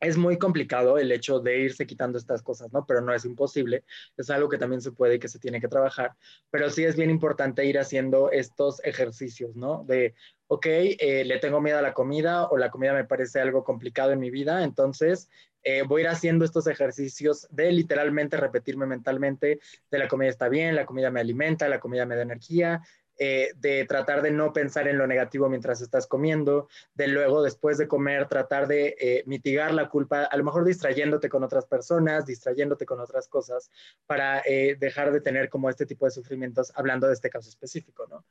es 0.01 0.17
muy 0.17 0.39
complicado 0.39 0.99
el 0.99 1.11
hecho 1.11 1.41
de 1.41 1.61
irse 1.61 1.87
quitando 1.87 2.19
estas 2.19 2.43
cosas, 2.43 2.73
¿no? 2.73 2.85
Pero 2.87 3.01
no 3.01 3.15
es 3.15 3.25
imposible, 3.25 3.85
es 4.17 4.31
algo 4.31 4.49
que 4.49 4.59
también 4.59 4.81
se 4.81 4.93
puede 4.93 5.17
y 5.17 5.19
que 5.19 5.29
se 5.29 5.39
tiene 5.39 5.61
que 5.61 5.69
trabajar, 5.69 6.15
pero 6.51 6.71
sí 6.71 6.85
es 6.85 6.97
bien 6.97 7.11
importante 7.11 7.65
ir 7.65 7.79
haciendo 7.79 8.31
estos 8.31 8.85
ejercicios, 8.85 9.57
¿no? 9.57 9.85
De, 9.85 10.15
ok, 10.49 10.67
eh, 10.67 11.25
le 11.25 11.39
tengo 11.39 11.61
miedo 11.61 11.79
a 11.79 11.83
la 11.83 11.95
comida 11.95 12.47
o 12.49 12.57
la 12.57 12.71
comida 12.71 12.93
me 12.93 13.05
parece 13.05 13.41
algo 13.41 13.65
complicado 13.65 14.13
en 14.13 14.21
mi 14.21 14.31
vida, 14.31 14.63
entonces 14.65 15.29
eh, 15.63 15.83
voy 15.83 16.03
a 16.03 16.05
ir 16.05 16.09
haciendo 16.11 16.45
estos 16.45 16.67
ejercicios 16.69 17.49
de 17.51 17.73
literalmente 17.73 18.37
repetirme 18.37 18.87
mentalmente 18.87 19.59
de 19.91 19.99
la 19.99 20.07
comida 20.07 20.29
está 20.29 20.49
bien, 20.49 20.77
la 20.77 20.87
comida 20.87 21.11
me 21.11 21.21
alimenta, 21.21 21.69
la 21.69 21.81
comida 21.81 22.07
me 22.07 22.15
da 22.17 22.23
energía, 22.23 22.83
eh, 23.19 23.53
de 23.57 23.87
tratar 23.87 24.21
de 24.21 24.31
no 24.31 24.53
pensar 24.53 24.89
en 24.89 24.99
lo 24.99 25.07
negativo 25.07 25.49
mientras 25.49 25.81
estás 25.81 26.07
comiendo, 26.07 26.69
de 26.95 27.09
luego 27.09 27.43
después 27.43 27.79
de 27.79 27.89
comer 27.89 28.29
tratar 28.29 28.67
de 28.67 28.95
eh, 29.01 29.23
mitigar 29.27 29.73
la 29.73 29.89
culpa, 29.89 30.25
a 30.25 30.37
lo 30.37 30.45
mejor 30.45 30.65
distrayéndote 30.65 31.31
con 31.31 31.43
otras 31.43 31.65
personas, 31.65 32.27
distrayéndote 32.27 32.85
con 32.85 33.01
otras 33.01 33.27
cosas, 33.29 33.71
para 34.07 34.43
eh, 34.45 34.77
dejar 34.79 35.13
de 35.13 35.23
tener 35.23 35.49
como 35.49 35.71
este 35.71 35.87
tipo 35.87 36.05
de 36.05 36.11
sufrimientos, 36.11 36.71
hablando 36.75 37.07
de 37.07 37.15
este 37.15 37.31
caso 37.31 37.49
específico, 37.49 38.07
¿no? 38.07 38.25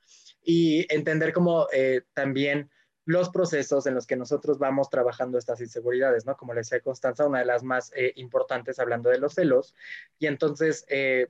Y 0.44 0.86
entender 0.94 1.34
como 1.34 1.68
también 2.14 2.70
los 3.06 3.30
procesos 3.30 3.88
en 3.88 3.96
los 3.96 4.06
que 4.06 4.16
nosotros 4.16 4.60
vamos 4.60 4.90
trabajando 4.90 5.38
estas 5.38 5.62
inseguridades, 5.62 6.26
¿no? 6.26 6.38
Como 6.38 6.54
le 6.54 6.60
decía 6.60 6.80
Constanza, 6.80 7.26
una 7.26 7.40
de 7.40 7.46
las 7.46 7.64
más 7.64 7.92
importantes 8.16 8.78
hablando 8.80 9.10
de 9.10 9.18
los 9.18 9.34
celos. 9.34 9.74
Y 10.20 10.28
entonces, 10.28 10.86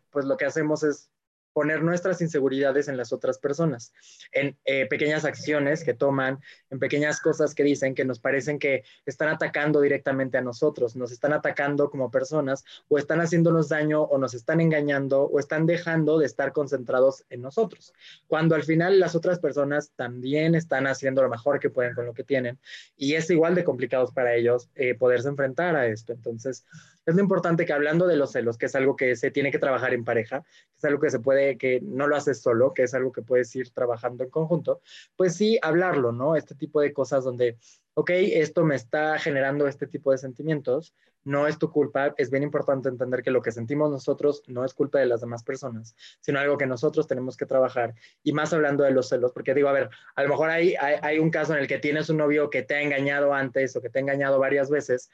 pues 0.09 0.25
lo 0.25 0.35
que 0.37 0.45
hacemos 0.45 0.83
es 0.83 1.09
poner 1.55 1.81
nuestras 1.83 2.19
inseguridades 2.19 2.89
en 2.89 2.97
las 2.97 3.13
otras 3.13 3.39
personas, 3.39 3.93
en 4.33 4.57
eh, 4.65 4.87
pequeñas 4.87 5.23
acciones 5.23 5.85
que 5.85 5.93
toman, 5.93 6.41
en 6.69 6.79
pequeñas 6.79 7.21
cosas 7.21 7.55
que 7.55 7.63
dicen 7.63 7.95
que 7.95 8.03
nos 8.03 8.19
parecen 8.19 8.59
que 8.59 8.83
están 9.05 9.29
atacando 9.29 9.79
directamente 9.79 10.37
a 10.37 10.41
nosotros, 10.41 10.97
nos 10.97 11.13
están 11.13 11.31
atacando 11.31 11.89
como 11.89 12.11
personas 12.11 12.65
o 12.89 12.97
están 12.97 13.21
haciéndonos 13.21 13.69
daño 13.69 14.01
o 14.01 14.17
nos 14.17 14.33
están 14.33 14.59
engañando 14.59 15.21
o 15.23 15.39
están 15.39 15.65
dejando 15.65 16.19
de 16.19 16.25
estar 16.25 16.51
concentrados 16.51 17.23
en 17.29 17.41
nosotros, 17.41 17.93
cuando 18.27 18.55
al 18.55 18.63
final 18.63 18.99
las 18.99 19.15
otras 19.15 19.39
personas 19.39 19.93
también 19.95 20.55
están 20.55 20.87
haciendo 20.87 21.23
lo 21.23 21.29
mejor 21.29 21.61
que 21.61 21.69
pueden 21.69 21.95
con 21.95 22.05
lo 22.05 22.13
que 22.13 22.25
tienen 22.25 22.59
y 22.97 23.13
es 23.13 23.29
igual 23.29 23.55
de 23.55 23.63
complicado 23.63 24.11
para 24.13 24.35
ellos 24.35 24.67
eh, 24.75 24.93
poderse 24.93 25.29
enfrentar 25.29 25.77
a 25.77 25.87
esto. 25.87 26.11
Entonces, 26.11 26.65
es 27.05 27.13
muy 27.13 27.21
importante 27.21 27.65
que 27.65 27.73
hablando 27.73 28.07
de 28.07 28.15
los 28.15 28.31
celos, 28.31 28.57
que 28.57 28.65
es 28.65 28.75
algo 28.75 28.95
que 28.95 29.15
se 29.15 29.31
tiene 29.31 29.51
que 29.51 29.59
trabajar 29.59 29.93
en 29.93 30.03
pareja, 30.03 30.41
que 30.41 30.77
es 30.77 30.85
algo 30.85 30.99
que 30.99 31.09
se 31.09 31.19
puede, 31.19 31.57
que 31.57 31.79
no 31.81 32.07
lo 32.07 32.15
haces 32.15 32.41
solo, 32.41 32.73
que 32.73 32.83
es 32.83 32.93
algo 32.93 33.11
que 33.11 33.21
puedes 33.21 33.55
ir 33.55 33.71
trabajando 33.71 34.23
en 34.23 34.29
conjunto, 34.29 34.81
pues 35.15 35.35
sí 35.35 35.59
hablarlo, 35.61 36.11
¿no? 36.11 36.35
Este 36.35 36.55
tipo 36.55 36.81
de 36.81 36.93
cosas 36.93 37.23
donde, 37.23 37.57
ok, 37.93 38.09
esto 38.11 38.63
me 38.63 38.75
está 38.75 39.19
generando 39.19 39.67
este 39.67 39.87
tipo 39.87 40.11
de 40.11 40.17
sentimientos, 40.17 40.93
no 41.25 41.47
es 41.47 41.57
tu 41.57 41.71
culpa, 41.71 42.13
es 42.17 42.29
bien 42.29 42.43
importante 42.43 42.87
entender 42.87 43.23
que 43.23 43.31
lo 43.31 43.41
que 43.41 43.51
sentimos 43.51 43.89
nosotros 43.89 44.43
no 44.47 44.63
es 44.63 44.73
culpa 44.73 44.99
de 44.99 45.07
las 45.07 45.21
demás 45.21 45.43
personas, 45.43 45.95
sino 46.21 46.39
algo 46.39 46.57
que 46.57 46.67
nosotros 46.67 47.07
tenemos 47.07 47.35
que 47.35 47.47
trabajar. 47.47 47.95
Y 48.23 48.31
más 48.31 48.53
hablando 48.53 48.83
de 48.83 48.91
los 48.91 49.09
celos, 49.09 49.31
porque 49.31 49.55
digo, 49.55 49.67
a 49.67 49.73
ver, 49.73 49.89
a 50.15 50.23
lo 50.23 50.29
mejor 50.29 50.51
hay, 50.51 50.75
hay 50.79 51.17
un 51.17 51.31
caso 51.31 51.53
en 51.53 51.59
el 51.59 51.67
que 51.67 51.79
tienes 51.79 52.09
un 52.09 52.17
novio 52.17 52.51
que 52.51 52.61
te 52.61 52.75
ha 52.75 52.81
engañado 52.81 53.33
antes 53.33 53.75
o 53.75 53.81
que 53.81 53.89
te 53.89 53.97
ha 53.97 54.01
engañado 54.03 54.39
varias 54.39 54.69
veces, 54.69 55.09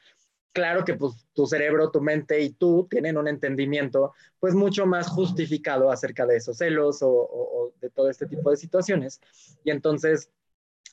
claro 0.52 0.84
que 0.84 0.94
pues 0.94 1.26
tu 1.32 1.46
cerebro, 1.46 1.90
tu 1.90 2.00
mente 2.00 2.40
y 2.40 2.50
tú 2.50 2.86
tienen 2.90 3.16
un 3.16 3.28
entendimiento 3.28 4.12
pues 4.38 4.54
mucho 4.54 4.86
más 4.86 5.08
justificado 5.08 5.90
acerca 5.90 6.26
de 6.26 6.36
esos 6.36 6.58
celos 6.58 6.98
o, 7.02 7.72
de 7.80 7.90
todo 7.90 8.10
este 8.10 8.26
tipo 8.26 8.50
de 8.50 8.56
situaciones. 8.56 9.20
Y 9.64 9.70
entonces, 9.70 10.30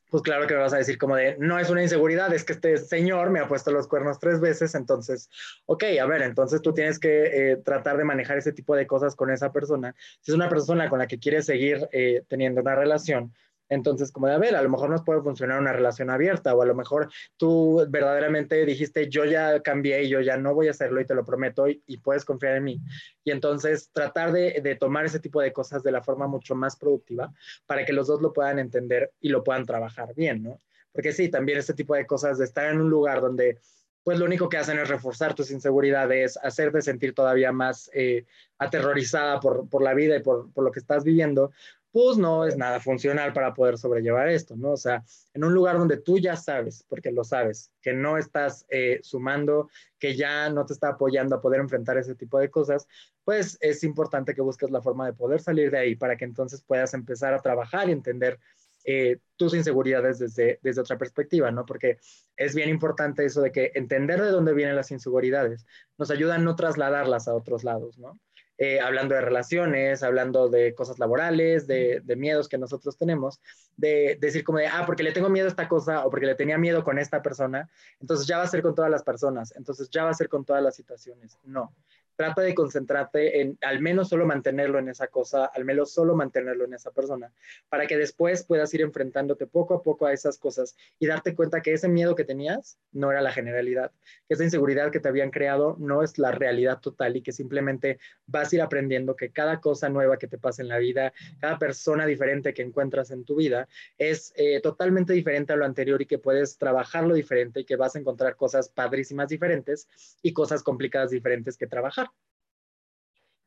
pues 0.09 0.23
claro 0.23 0.47
que 0.47 0.55
vas 0.55 0.73
a 0.73 0.77
decir 0.77 0.97
como 0.97 1.15
de, 1.15 1.37
no 1.37 1.59
es 1.59 1.69
una 1.69 1.83
inseguridad, 1.83 2.33
es 2.33 2.43
que 2.43 2.53
este 2.53 2.77
señor 2.77 3.29
me 3.29 3.39
ha 3.39 3.47
puesto 3.47 3.71
los 3.71 3.87
cuernos 3.87 4.19
tres 4.19 4.39
veces, 4.39 4.73
entonces, 4.73 5.29
ok, 5.65 5.83
a 6.01 6.05
ver, 6.05 6.23
entonces 6.23 6.61
tú 6.61 6.73
tienes 6.73 6.97
que 6.97 7.51
eh, 7.51 7.57
tratar 7.57 7.97
de 7.97 8.05
manejar 8.05 8.37
ese 8.37 8.53
tipo 8.53 8.75
de 8.75 8.87
cosas 8.87 9.15
con 9.15 9.29
esa 9.29 9.51
persona. 9.51 9.95
Si 10.21 10.31
es 10.31 10.35
una 10.35 10.49
persona 10.49 10.89
con 10.89 10.99
la 10.99 11.07
que 11.07 11.19
quieres 11.19 11.45
seguir 11.45 11.87
eh, 11.91 12.23
teniendo 12.27 12.61
una 12.61 12.75
relación, 12.75 13.33
entonces, 13.69 14.11
como 14.11 14.27
de, 14.27 14.33
a 14.33 14.39
ver, 14.39 14.55
a 14.55 14.63
lo 14.63 14.69
mejor 14.69 14.89
nos 14.89 15.03
puede 15.03 15.21
funcionar 15.21 15.59
una 15.59 15.71
relación 15.71 16.09
abierta 16.09 16.55
o 16.55 16.61
a 16.61 16.65
lo 16.65 16.73
mejor 16.73 17.09
tú 17.38 17.85
verdaderamente 17.89 18.65
dijiste, 18.65 19.09
yo 19.09 19.25
ya 19.25 19.61
cambié 19.61 20.03
y 20.03 20.09
yo 20.09 20.21
ya 20.21 20.38
no 20.38 20.55
voy 20.55 20.67
a 20.67 20.71
hacerlo 20.71 20.99
y 20.99 21.05
te 21.05 21.13
lo 21.13 21.23
prometo 21.23 21.67
y, 21.67 21.97
puedes 22.03 22.25
confiar 22.25 22.55
en 22.55 22.63
mí. 22.63 22.81
Y 23.23 23.31
entonces 23.31 23.91
tratar 23.91 24.31
de, 24.31 24.77
tomar 24.79 25.05
ese 25.05 25.19
tipo 25.19 25.39
de 25.41 25.53
cosas 25.53 25.83
de 25.83 25.91
la 25.91 26.01
forma 26.01 26.27
mucho 26.27 26.55
más 26.55 26.75
productiva 26.75 27.31
para 27.67 27.85
que 27.85 27.93
los 27.93 28.07
dos 28.07 28.21
lo 28.21 28.33
puedan 28.33 28.57
entender 28.57 29.11
y 29.19 29.29
lo 29.29 29.43
puedan 29.43 29.65
trabajar 29.65 30.15
bien, 30.15 30.41
¿no? 30.41 30.59
Porque 30.91 31.11
sí, 31.11 31.29
también 31.29 31.59
este 31.59 31.73
tipo 31.73 31.93
de 31.93 32.07
cosas 32.07 32.39
de 32.39 32.45
estar 32.45 32.71
en 32.71 32.81
un 32.81 32.89
lugar 32.89 33.21
donde 33.21 33.59
pues 34.03 34.17
lo 34.17 34.25
único 34.25 34.49
que 34.49 34.57
hacen 34.57 34.79
es 34.79 34.88
reforzar 34.88 35.35
tus 35.35 35.51
inseguridades, 35.51 36.38
hacerte 36.41 36.81
sentir 36.81 37.13
todavía 37.13 37.51
más 37.51 37.91
eh, 37.93 38.25
aterrorizada 38.57 39.39
por, 39.39 39.83
la 39.83 39.93
vida 39.93 40.15
y 40.15 40.21
por, 40.23 40.49
lo 40.55 40.71
que 40.71 40.79
estás 40.79 41.03
viviendo, 41.03 41.51
pues 41.91 42.17
no 42.17 42.46
es 42.46 42.55
nada 42.55 42.79
funcional 42.79 43.34
para 43.34 43.53
poder 43.53 43.77
sobrellevar 43.77 44.29
esto, 44.29 44.55
¿no? 44.55 44.72
O 44.72 44.77
sea, 44.77 45.03
en 45.34 45.43
un 45.43 45.53
lugar 45.53 45.77
donde 45.77 45.98
tú 45.98 46.19
ya 46.19 46.36
sabes, 46.36 46.86
porque 46.88 47.12
lo 47.12 47.24
sabes, 47.24 47.72
que 47.81 47.93
no 47.93 48.17
estás 48.17 48.65
eh, 48.69 49.00
sumando, 49.01 49.69
que 49.98 50.15
ya 50.15 50.50
no 50.50 50.65
te 50.65 50.74
está 50.74 50.89
apoyando 50.89 51.36
a 51.36 51.41
poder 51.41 51.60
enfrentar 51.60 51.98
ese 51.98 52.15
tipo 52.15 52.38
de 52.39 52.51
cosas, 52.51 52.88
pues 53.24 53.58
es 53.62 53.84
importante 53.84 54.36
que 54.36 54.41
busques 54.41 54.69
la 54.69 54.81
forma 54.81 55.05
de 55.05 55.13
poder 55.13 55.41
salir 55.41 55.72
de 55.72 55.79
ahí 55.79 55.96
para 55.96 56.15
que 56.15 56.25
entonces 56.25 56.62
puedas 56.62 56.93
empezar 56.93 57.34
a 57.34 57.41
trabajar 57.41 57.89
y 57.89 57.93
entender 57.93 58.39
eh, 58.86 59.17
tus 59.36 59.53
inseguridades 59.53 60.19
desde, 60.19 60.60
desde 60.62 60.81
otra 60.81 60.98
perspectiva, 60.98 61.51
¿no? 61.51 61.65
Porque 61.65 61.98
es 62.38 62.55
bien 62.55 62.69
importante 62.69 63.25
eso 63.25 63.41
de 63.41 63.51
que 63.51 63.72
entender 63.75 64.22
de 64.22 64.31
dónde 64.31 64.53
vienen 64.53 64.75
las 64.75 64.91
inseguridades 64.91 65.65
nos 65.98 66.12
ayuda 66.12 66.36
a 66.36 66.39
no 66.39 66.55
trasladarlas 66.55 67.27
a 67.27 67.36
otros 67.36 67.63
lados, 67.63 67.98
¿no? 67.98 68.19
Eh, 68.61 68.81
hablando 68.81 69.15
de 69.15 69.21
relaciones, 69.21 70.03
hablando 70.03 70.49
de 70.49 70.75
cosas 70.75 70.99
laborales, 70.99 71.65
de, 71.65 72.03
miedos 72.17 72.49
que 72.49 72.57
nosotros 72.57 72.97
tenemos, 72.97 73.39
de, 73.77 74.17
decir 74.19 74.43
como 74.43 74.57
de, 74.57 74.67
ah, 74.67 74.83
porque 74.85 75.01
le 75.01 75.13
tengo 75.13 75.29
miedo 75.29 75.45
a 75.45 75.49
esta 75.49 75.69
cosa 75.69 76.05
o 76.05 76.09
porque 76.09 76.25
le 76.25 76.35
tenía 76.35 76.57
miedo 76.57 76.83
con 76.83 76.99
esta 76.99 77.21
persona, 77.21 77.69
entonces 78.01 78.27
ya 78.27 78.37
va 78.37 78.43
a 78.43 78.47
ser 78.47 78.61
con 78.61 78.75
todas 78.75 78.91
las 78.91 79.01
personas, 79.01 79.53
entonces 79.55 79.89
ya 79.89 80.03
va 80.03 80.09
a 80.09 80.13
ser 80.13 80.27
con 80.27 80.43
todas 80.43 80.61
las 80.61 80.75
situaciones. 80.75 81.39
No, 81.45 81.73
trata 82.19 82.41
de 82.41 82.53
concentrarte 82.53 83.39
en 83.39 83.57
al 83.61 83.79
menos 83.79 84.09
solo 84.09 84.25
mantenerlo 84.25 84.77
en 84.77 84.89
esa 84.89 85.07
cosa, 85.07 85.45
al 85.45 85.63
menos 85.63 85.93
solo 85.93 86.17
mantenerlo 86.17 86.65
en 86.65 86.73
esa 86.73 86.91
persona, 86.91 87.31
para 87.69 87.88
que 87.88 87.95
después 87.95 88.43
puedas 88.43 88.73
ir 88.73 88.81
enfrentándote 88.81 89.47
poco 89.47 89.73
a 89.73 89.81
poco 89.81 90.05
a 90.05 90.11
esas 90.11 90.38
cosas 90.38 90.75
y 90.99 91.07
darte 91.07 91.33
cuenta 91.33 91.61
que 91.61 91.71
ese 91.71 91.88
miedo 91.88 92.15
que 92.15 92.25
tenías 92.25 92.77
no 92.91 93.09
era 93.09 93.21
la 93.21 93.31
generalidad, 93.31 93.93
que 94.27 94.33
esa 94.33 94.43
inseguridad 94.43 94.91
que 94.91 94.99
te 94.99 95.07
habían 95.07 95.31
creado 95.31 95.77
no 95.79 96.03
es 96.03 96.17
la 96.19 96.33
realidad 96.33 96.81
total 96.81 97.15
y 97.15 97.21
que 97.21 97.31
simplemente 97.31 97.99
vas 98.27 98.51
a 98.51 98.55
ir 98.57 98.61
aprendiendo 98.63 99.15
que 99.15 99.31
cada 99.31 99.61
cosa 99.61 99.88
nueva 99.88 100.17
que 100.17 100.27
te 100.27 100.38
pasa 100.38 100.61
en 100.61 100.67
la 100.67 100.77
vida, 100.77 101.13
cada 101.39 101.57
persona 101.57 102.05
diferente 102.05 102.53
que 102.53 102.63
encuentras 102.63 103.11
en 103.11 103.23
tu 103.23 103.38
vida 103.38 103.69
es 103.97 104.33
eh, 104.35 104.59
totalmente 104.59 105.13
diferente 105.13 105.53
a 105.53 105.55
lo 105.55 105.63
anterior 105.63 106.01
y 106.01 106.05
que 106.05 106.19
puedes 106.19 106.57
trabajarlo 106.57 107.13
diferente 107.13 107.61
y 107.61 107.63
que 107.63 107.77
vas 107.77 107.95
a 107.95 107.99
encontrar 107.99 108.35
cosas 108.35 108.67
padrísimas 108.67 109.29
diferentes 109.29 109.88
y 110.21 110.33
cosas 110.33 110.63
complicadas 110.63 111.11
diferentes 111.11 111.55
que 111.55 111.65
trabajar. 111.65 112.08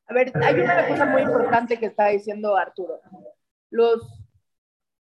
A 0.07 0.15
ver, 0.15 0.33
hay 0.43 0.55
una 0.61 0.89
cosa 0.89 1.07
muy 1.07 1.23
importante 1.23 1.79
que 1.79 1.87
está 1.87 2.09
diciendo 2.09 2.57
Arturo. 2.57 3.01
Los, 3.71 4.03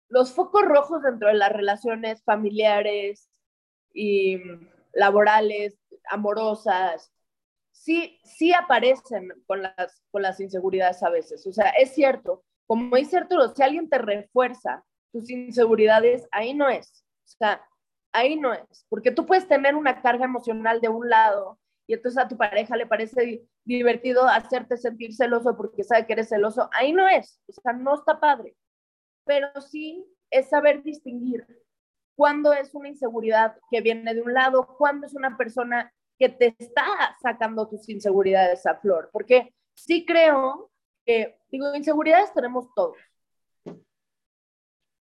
los 0.09 0.33
focos 0.33 0.63
rojos 0.63 1.03
dentro 1.03 1.29
de 1.29 1.35
las 1.35 1.53
relaciones 1.53 2.23
familiares 2.23 3.29
y 3.93 4.37
laborales, 4.93 5.79
amorosas, 6.09 7.11
sí, 7.71 8.19
sí 8.23 8.53
aparecen 8.53 9.29
con 9.47 9.61
las, 9.61 10.03
con 10.11 10.21
las 10.21 10.39
inseguridades 10.39 11.01
a 11.03 11.09
veces. 11.09 11.45
O 11.47 11.53
sea, 11.53 11.69
es 11.69 11.93
cierto, 11.93 12.43
como 12.67 12.95
dice 12.97 13.17
Arturo, 13.17 13.53
si 13.55 13.63
alguien 13.63 13.89
te 13.89 13.97
refuerza 13.97 14.83
tus 15.11 15.29
inseguridades, 15.29 16.27
ahí 16.31 16.53
no 16.53 16.69
es. 16.69 17.05
O 17.25 17.37
sea, 17.37 17.61
ahí 18.11 18.35
no 18.35 18.53
es. 18.53 18.85
Porque 18.89 19.11
tú 19.11 19.25
puedes 19.25 19.47
tener 19.47 19.75
una 19.75 20.01
carga 20.01 20.25
emocional 20.25 20.81
de 20.81 20.89
un 20.89 21.09
lado 21.09 21.59
y 21.89 21.93
entonces 21.93 22.23
a 22.23 22.27
tu 22.27 22.37
pareja 22.37 22.77
le 22.77 22.85
parece 22.85 23.47
divertido 23.65 24.27
hacerte 24.27 24.77
sentir 24.77 25.11
celoso 25.15 25.57
porque 25.57 25.83
sabe 25.83 26.05
que 26.05 26.13
eres 26.13 26.29
celoso, 26.29 26.69
ahí 26.71 26.93
no 26.93 27.09
es, 27.09 27.41
o 27.47 27.51
sea, 27.51 27.73
no 27.73 27.95
está 27.95 28.19
padre. 28.19 28.55
Pero 29.25 29.47
sí 29.59 30.05
es 30.29 30.49
saber 30.49 30.83
distinguir 30.83 31.47
cuándo 32.15 32.53
es 32.53 32.75
una 32.75 32.89
inseguridad 32.89 33.57
que 33.71 33.81
viene 33.81 34.13
de 34.13 34.21
un 34.21 34.35
lado, 34.35 34.75
cuándo 34.77 35.07
es 35.07 35.15
una 35.15 35.35
persona 35.35 35.91
que 36.19 36.29
te 36.29 36.55
está 36.59 36.83
sacando 37.23 37.67
tus 37.67 37.89
inseguridades 37.89 38.67
a 38.67 38.75
flor, 38.75 39.09
porque 39.11 39.55
sí 39.73 40.05
creo 40.05 40.69
que, 41.07 41.39
digo, 41.49 41.73
inseguridades 41.73 42.31
tenemos 42.35 42.71
todos, 42.75 42.97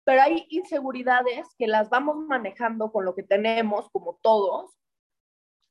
pero 0.04 0.22
hay 0.22 0.46
inseguridades 0.50 1.48
que 1.58 1.66
las 1.66 1.90
vamos 1.90 2.18
manejando 2.28 2.92
con 2.92 3.06
lo 3.06 3.16
que 3.16 3.24
tenemos, 3.24 3.90
como 3.90 4.20
todos, 4.22 4.79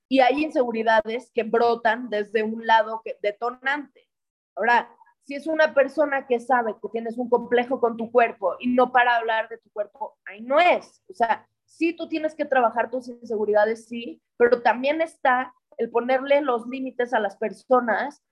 y 0.09 0.21
hay 0.21 0.43
inseguridades 0.43 1.31
que 1.35 1.43
brotan 1.43 2.09
desde 2.09 2.43
un 2.43 2.67
lado 2.67 3.03
detonante. 3.23 4.09
Ahora, 4.57 4.91
si 5.23 5.35
es 5.35 5.47
una 5.47 5.75
persona 5.75 6.27
que 6.27 6.41
sabe 6.41 6.75
que 6.81 6.89
tienes 6.89 7.19
un 7.19 7.29
complejo 7.29 7.81
con 7.81 7.97
tu 7.97 8.11
cuerpo 8.11 8.57
y 8.59 8.69
no 8.69 8.91
para 8.91 9.17
hablar 9.17 9.49
de 9.51 9.59
tu 9.59 9.71
cuerpo, 9.71 10.17
ahí 10.25 10.41
no 10.41 10.59
es. 10.59 11.03
O 11.11 11.13
sea, 11.13 11.47
sí, 11.67 11.95
tú 11.95 12.09
tienes 12.09 12.35
que 12.35 12.47
trabajar 12.47 12.91
tus 12.91 13.09
inseguridades, 13.09 13.87
sí, 13.87 14.23
pero 14.39 14.63
también 14.63 15.03
está 15.03 15.53
el 15.77 15.91
ponerle 15.91 16.41
los 16.41 16.67
límites 16.67 17.13
a 17.13 17.21
las 17.21 17.37
personas 17.37 18.23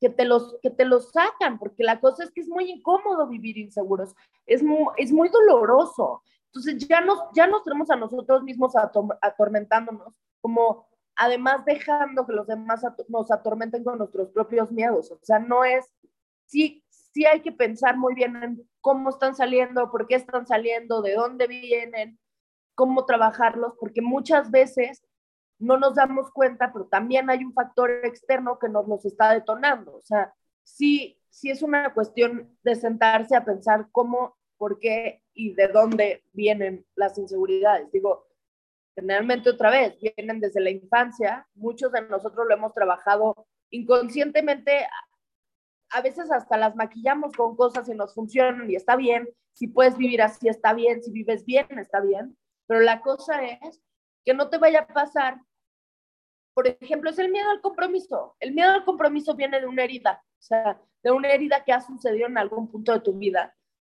que 0.00 0.08
te 0.08 0.24
los, 0.24 0.58
que 0.62 0.70
te 0.70 0.84
los 0.84 1.10
sacan, 1.12 1.58
porque 1.58 1.84
la 1.84 2.00
cosa 2.00 2.24
es 2.24 2.30
que 2.30 2.40
es 2.40 2.48
muy 2.48 2.70
incómodo 2.70 3.26
vivir 3.28 3.58
inseguros, 3.58 4.14
es 4.46 4.62
muy, 4.62 4.86
es 4.96 5.12
muy 5.12 5.28
doloroso. 5.28 6.22
Entonces 6.46 6.86
ya 6.88 7.02
nos, 7.02 7.18
ya 7.34 7.46
nos 7.46 7.62
tenemos 7.64 7.90
a 7.90 7.96
nosotros 7.96 8.42
mismos 8.42 8.72
atormentándonos, 9.20 10.14
como 10.40 10.86
además 11.16 11.64
dejando 11.64 12.26
que 12.26 12.34
los 12.34 12.46
demás 12.46 12.82
nos 13.08 13.30
atormenten 13.30 13.82
con 13.82 13.98
nuestros 13.98 14.30
propios 14.30 14.70
miedos. 14.70 15.10
O 15.10 15.18
sea, 15.22 15.38
no 15.38 15.64
es, 15.64 15.86
sí, 16.44 16.84
sí 16.90 17.24
hay 17.24 17.40
que 17.40 17.52
pensar 17.52 17.96
muy 17.96 18.14
bien 18.14 18.36
en 18.36 18.68
cómo 18.80 19.10
están 19.10 19.34
saliendo, 19.34 19.90
por 19.90 20.06
qué 20.06 20.16
están 20.16 20.46
saliendo, 20.46 21.00
de 21.00 21.14
dónde 21.14 21.46
vienen, 21.46 22.18
cómo 22.74 23.06
trabajarlos, 23.06 23.74
porque 23.80 24.02
muchas 24.02 24.50
veces 24.50 25.02
no 25.58 25.78
nos 25.78 25.94
damos 25.94 26.30
cuenta, 26.30 26.70
pero 26.72 26.86
también 26.86 27.30
hay 27.30 27.42
un 27.42 27.54
factor 27.54 27.90
externo 28.04 28.58
que 28.58 28.68
nos 28.68 28.86
los 28.86 29.04
está 29.06 29.32
detonando. 29.32 29.96
O 29.96 30.02
sea, 30.02 30.34
sí, 30.62 31.18
sí 31.30 31.50
es 31.50 31.62
una 31.62 31.94
cuestión 31.94 32.56
de 32.62 32.74
sentarse 32.74 33.34
a 33.34 33.44
pensar 33.44 33.88
cómo, 33.90 34.36
por 34.58 34.78
qué 34.78 35.22
y 35.32 35.54
de 35.54 35.68
dónde 35.68 36.24
vienen 36.32 36.84
las 36.94 37.16
inseguridades. 37.16 37.90
Digo, 37.90 38.25
generalmente 38.96 39.50
otra 39.50 39.70
vez, 39.70 39.96
vienen 40.00 40.40
desde 40.40 40.60
la 40.60 40.70
infancia, 40.70 41.46
muchos 41.54 41.92
de 41.92 42.02
nosotros 42.02 42.46
lo 42.48 42.54
hemos 42.54 42.72
trabajado 42.72 43.46
inconscientemente, 43.70 44.86
a 45.90 46.00
veces 46.00 46.32
hasta 46.32 46.56
las 46.56 46.74
maquillamos 46.74 47.32
con 47.36 47.56
cosas 47.56 47.88
y 47.88 47.94
nos 47.94 48.14
funcionan 48.14 48.68
y 48.70 48.74
está 48.74 48.96
bien, 48.96 49.28
si 49.52 49.68
puedes 49.68 49.96
vivir 49.96 50.22
así 50.22 50.48
está 50.48 50.72
bien, 50.72 51.02
si 51.02 51.12
vives 51.12 51.44
bien 51.44 51.66
está 51.78 52.00
bien, 52.00 52.36
pero 52.66 52.80
la 52.80 53.00
cosa 53.00 53.44
es 53.44 53.80
que 54.24 54.34
no 54.34 54.50
te 54.50 54.58
vaya 54.58 54.80
a 54.80 54.86
pasar. 54.86 55.40
Por 56.52 56.66
ejemplo, 56.66 57.10
es 57.10 57.18
el 57.18 57.30
miedo 57.30 57.50
al 57.50 57.60
compromiso. 57.60 58.34
El 58.40 58.52
miedo 58.54 58.72
al 58.72 58.84
compromiso 58.84 59.34
viene 59.34 59.60
de 59.60 59.66
una 59.66 59.84
herida, 59.84 60.22
o 60.38 60.42
sea, 60.42 60.80
de 61.02 61.10
una 61.10 61.28
herida 61.28 61.64
que 61.64 61.72
ha 61.72 61.80
sucedido 61.80 62.26
en 62.26 62.38
algún 62.38 62.68
punto 62.68 62.92
de 62.92 63.00
tu 63.00 63.12
vida, 63.12 63.54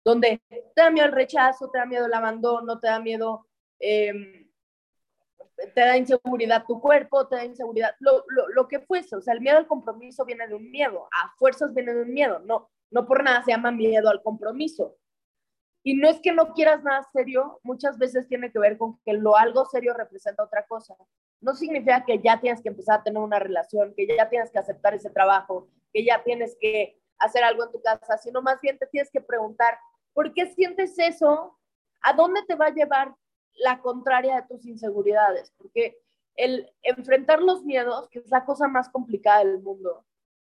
donde 0.05 0.41
te 0.49 0.65
da 0.75 0.91
miedo 0.91 1.07
el 1.07 1.13
rechazo, 1.13 1.71
te 1.71 1.79
da 1.79 1.87
miedo 1.87 2.07
el 2.07 2.15
abandono, 2.15 2.81
te 2.81 2.89
da 2.89 2.99
miedo, 2.99 3.47
em, 3.79 4.46
te 5.57 5.81
da 5.81 5.97
inseguridad 5.97 6.65
tu 6.67 6.81
cuerpo, 6.81 7.27
te 7.29 7.37
da 7.37 7.45
inseguridad, 7.45 7.95
lo, 8.01 8.25
lo, 8.29 8.49
lo, 8.49 8.69
que 8.69 8.81
fuese. 8.81 9.17
O 9.17 9.21
sea, 9.21 9.35
el 9.35 9.41
miedo 9.41 9.59
al 9.59 9.67
compromiso 9.67 10.25
viene 10.25 10.47
de 10.47 10.55
un 10.55 10.71
miedo, 10.71 11.09
a 11.13 11.35
fuerzas 11.37 11.73
viene 11.75 11.95
de 11.95 12.03
un 12.03 12.13
miedo, 12.13 12.41
no, 12.41 12.69
no 12.91 13.07
por 13.07 13.23
nada 13.23 13.43
se 13.43 13.53
llama 13.53 13.71
miedo 13.71 14.09
al 14.11 14.23
compromiso. 14.23 14.97
Y 15.83 15.95
no 15.95 16.09
es 16.09 16.21
que 16.21 16.33
no 16.33 16.53
quieras 16.53 16.83
nada 16.83 17.07
serio, 17.13 17.61
muchas 17.63 17.97
veces 17.97 18.27
tiene 18.27 18.51
que 18.51 18.59
ver 18.59 18.77
con 18.77 18.99
que 19.05 19.13
lo 19.13 19.37
algo 19.37 19.65
serio 19.67 19.95
representa 19.95 20.43
otra 20.43 20.67
cosa. 20.67 20.97
No 21.41 21.55
significa 21.55 22.05
que 22.05 22.21
ya 22.21 22.41
tienes 22.41 22.61
que 22.61 22.71
empezar 22.71 23.01
a 23.01 23.03
tener 23.05 23.23
una 23.23 23.39
relación, 23.39 23.95
que 23.95 24.07
ya 24.07 24.29
tienes 24.29 24.51
que 24.51 24.59
aceptar 24.59 24.95
ese 24.95 25.11
trabajo, 25.11 25.69
que 25.93 26.05
ya 26.05 26.25
tienes 26.25 26.57
que 26.61 27.01
hacer 27.19 27.45
algo 27.45 27.65
en 27.65 27.73
tu 27.73 27.81
casa, 27.81 28.19
sino 28.19 28.43
más 28.43 28.61
bien 28.61 28.79
te 28.79 28.87
tienes 28.87 29.11
que 29.11 29.21
preguntar, 29.21 29.79
¿por 30.13 30.35
qué 30.35 30.47
sientes 30.47 30.99
eso? 30.99 31.57
¿A 32.03 32.13
dónde 32.15 32.43
te 32.47 32.57
va 32.57 32.67
a 32.67 32.75
llevar 32.75 33.15
la 33.57 33.81
contraria 33.81 34.37
de 34.37 34.49
tus 34.49 34.67
inseguridades? 34.67 35.53
Porque 35.57 35.99
el 36.37 36.71
enfrentar 36.83 37.43
los 37.43 37.65
miedos, 37.65 38.09
que 38.09 38.21
es 38.21 38.31
la 38.31 38.45
cosa 38.45 38.69
más 38.69 38.89
complicada 38.89 39.45
del 39.45 39.61
mundo, 39.61 40.05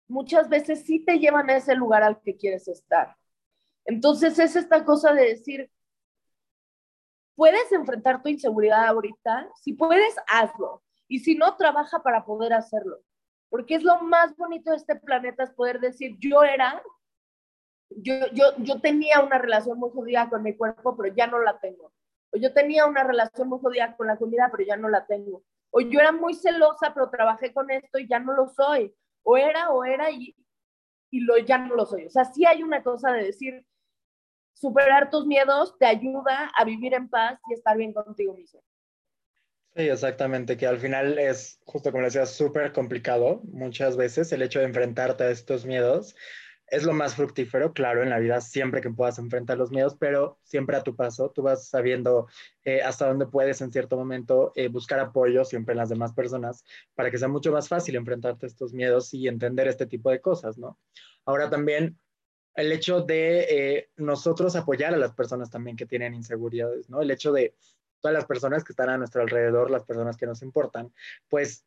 muchas 0.07 0.49
veces 0.49 0.83
sí 0.85 0.99
te 0.99 1.19
llevan 1.19 1.49
a 1.49 1.57
ese 1.57 1.75
lugar 1.75 2.03
al 2.03 2.21
que 2.21 2.35
quieres 2.35 2.67
estar. 2.67 3.15
Entonces 3.85 4.37
es 4.39 4.55
esta 4.55 4.83
cosa 4.83 5.13
de 5.13 5.25
decir, 5.25 5.71
¿puedes 7.35 7.71
enfrentar 7.71 8.21
tu 8.21 8.29
inseguridad 8.29 8.87
ahorita? 8.87 9.49
Si 9.61 9.73
puedes, 9.73 10.15
hazlo. 10.27 10.81
Y 11.07 11.19
si 11.19 11.35
no, 11.35 11.55
trabaja 11.55 12.01
para 12.01 12.25
poder 12.25 12.53
hacerlo. 12.53 12.99
Porque 13.49 13.75
es 13.75 13.83
lo 13.83 14.01
más 14.01 14.35
bonito 14.35 14.71
de 14.71 14.77
este 14.77 14.95
planeta, 14.95 15.43
es 15.43 15.51
poder 15.51 15.79
decir, 15.79 16.17
yo 16.19 16.43
era, 16.43 16.81
yo, 17.89 18.13
yo, 18.33 18.55
yo 18.57 18.81
tenía 18.81 19.21
una 19.21 19.37
relación 19.37 19.77
muy 19.77 19.91
jodida 19.91 20.29
con 20.29 20.41
mi 20.41 20.55
cuerpo, 20.57 20.97
pero 20.97 21.13
ya 21.13 21.27
no 21.27 21.39
la 21.39 21.59
tengo. 21.59 21.93
O 22.35 22.37
yo 22.37 22.51
tenía 22.51 22.85
una 22.85 23.01
relación 23.01 23.47
muy 23.47 23.59
jodida 23.59 23.95
con 23.95 24.07
la 24.07 24.17
comida, 24.17 24.49
pero 24.51 24.67
ya 24.67 24.75
no 24.75 24.89
la 24.89 25.05
tengo. 25.05 25.41
O 25.69 25.79
yo 25.79 26.01
era 26.01 26.11
muy 26.11 26.33
celosa, 26.33 26.93
pero 26.93 27.09
trabajé 27.09 27.53
con 27.53 27.71
esto 27.71 27.97
y 27.97 28.09
ya 28.09 28.19
no 28.19 28.33
lo 28.33 28.49
soy. 28.49 28.93
O 29.23 29.37
era, 29.37 29.69
o 29.69 29.85
era 29.85 30.11
y, 30.11 30.35
y 31.11 31.21
lo, 31.21 31.37
ya 31.37 31.57
no 31.57 31.75
lo 31.75 31.85
soy. 31.85 32.07
O 32.07 32.09
sea, 32.09 32.25
sí 32.25 32.45
hay 32.45 32.61
una 32.61 32.83
cosa 32.83 33.13
de 33.13 33.23
decir, 33.23 33.65
superar 34.53 35.09
tus 35.09 35.25
miedos 35.25 35.77
te 35.77 35.85
ayuda 35.85 36.51
a 36.57 36.65
vivir 36.65 36.93
en 36.93 37.07
paz 37.07 37.39
y 37.49 37.53
estar 37.53 37.77
bien 37.77 37.93
contigo 37.93 38.33
mismo. 38.33 38.61
Sí, 39.73 39.87
exactamente, 39.87 40.57
que 40.57 40.67
al 40.67 40.79
final 40.79 41.17
es, 41.17 41.61
justo 41.65 41.93
como 41.93 42.03
decía, 42.03 42.25
súper 42.25 42.73
complicado 42.73 43.41
muchas 43.45 43.95
veces 43.95 44.29
el 44.33 44.41
hecho 44.41 44.59
de 44.59 44.65
enfrentarte 44.65 45.23
a 45.23 45.29
estos 45.29 45.65
miedos. 45.65 46.17
Es 46.67 46.83
lo 46.83 46.93
más 46.93 47.15
fructífero, 47.15 47.73
claro, 47.73 48.01
en 48.01 48.09
la 48.09 48.17
vida, 48.17 48.41
siempre 48.41 48.81
que 48.81 48.89
puedas 48.89 49.19
enfrentar 49.19 49.57
los 49.57 49.69
miedos, 49.71 49.95
pero 49.99 50.39
siempre 50.43 50.75
a 50.75 50.83
tu 50.83 50.95
paso, 50.95 51.29
tú 51.29 51.43
vas 51.43 51.67
sabiendo 51.67 52.27
eh, 52.63 52.81
hasta 52.81 53.07
dónde 53.07 53.27
puedes 53.27 53.61
en 53.61 53.71
cierto 53.71 53.97
momento 53.97 54.51
eh, 54.55 54.67
buscar 54.67 54.99
apoyo 54.99 55.45
siempre 55.45 55.73
en 55.73 55.77
las 55.77 55.89
demás 55.89 56.13
personas 56.13 56.63
para 56.95 57.11
que 57.11 57.19
sea 57.19 57.27
mucho 57.27 57.51
más 57.51 57.67
fácil 57.67 57.95
enfrentarte 57.95 58.45
a 58.45 58.49
estos 58.49 58.73
miedos 58.73 59.13
y 59.13 59.27
entender 59.27 59.67
este 59.67 59.85
tipo 59.85 60.09
de 60.09 60.21
cosas, 60.21 60.57
¿no? 60.57 60.79
Ahora 61.23 61.49
también 61.51 61.99
el 62.55 62.71
hecho 62.71 63.01
de 63.01 63.45
eh, 63.49 63.89
nosotros 63.97 64.55
apoyar 64.55 64.93
a 64.93 64.97
las 64.97 65.13
personas 65.13 65.51
también 65.51 65.75
que 65.77 65.85
tienen 65.85 66.15
inseguridades, 66.15 66.89
¿no? 66.89 67.01
El 67.01 67.11
hecho 67.11 67.31
de 67.31 67.55
todas 68.01 68.15
las 68.15 68.25
personas 68.25 68.63
que 68.63 68.73
están 68.73 68.89
a 68.89 68.97
nuestro 68.97 69.21
alrededor, 69.21 69.69
las 69.69 69.83
personas 69.83 70.17
que 70.17 70.25
nos 70.25 70.41
importan, 70.41 70.93
pues 71.27 71.65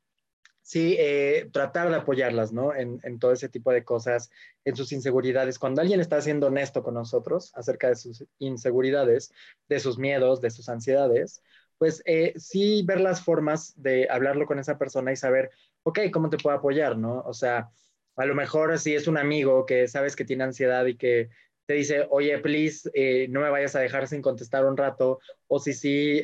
sí, 0.68 0.96
eh, 0.98 1.48
tratar 1.50 1.88
de 1.88 1.96
apoyarlas, 1.96 2.52
¿no? 2.52 2.74
En, 2.74 3.18
todo 3.18 3.32
ese 3.32 3.48
tipo 3.48 3.72
de 3.72 3.84
cosas, 3.84 4.30
en 4.66 4.76
sus 4.76 4.92
inseguridades. 4.92 5.58
Cuando 5.58 5.80
alguien 5.80 5.98
está 5.98 6.20
siendo 6.20 6.48
honesto 6.48 6.82
con 6.82 6.92
nosotros 6.92 7.52
acerca 7.54 7.88
de 7.88 7.96
sus 7.96 8.26
inseguridades, 8.38 9.32
de 9.66 9.80
sus 9.80 9.96
miedos, 9.96 10.42
de 10.42 10.50
sus 10.50 10.68
ansiedades, 10.68 11.42
pues 11.78 12.02
eh, 12.04 12.34
sí 12.36 12.82
ver 12.84 13.00
las 13.00 13.24
formas 13.24 13.72
de 13.80 14.08
hablarlo 14.10 14.44
con 14.44 14.58
esa 14.58 14.76
persona 14.76 15.10
y 15.10 15.16
saber, 15.16 15.50
ok, 15.84 16.00
¿cómo 16.12 16.28
te 16.28 16.36
puedo 16.36 16.54
apoyar, 16.54 16.98
no? 16.98 17.20
O 17.20 17.32
sea, 17.32 17.70
a 18.16 18.26
lo 18.26 18.34
mejor 18.34 18.78
si 18.78 18.94
es 18.94 19.08
un 19.08 19.16
amigo 19.16 19.64
que 19.64 19.88
sabes 19.88 20.16
que 20.16 20.26
tiene 20.26 20.44
ansiedad 20.44 20.84
y 20.84 20.98
que 20.98 21.30
te 21.64 21.74
dice, 21.74 22.06
oye, 22.10 22.36
please, 22.40 22.90
eh, 22.92 23.26
no 23.30 23.40
me 23.40 23.48
vayas 23.48 23.74
a 23.74 23.80
dejar 23.80 24.06
sin 24.06 24.20
contestar 24.20 24.66
un 24.66 24.76
rato, 24.76 25.18
o 25.46 25.60
si 25.60 25.72
sí, 25.72 26.22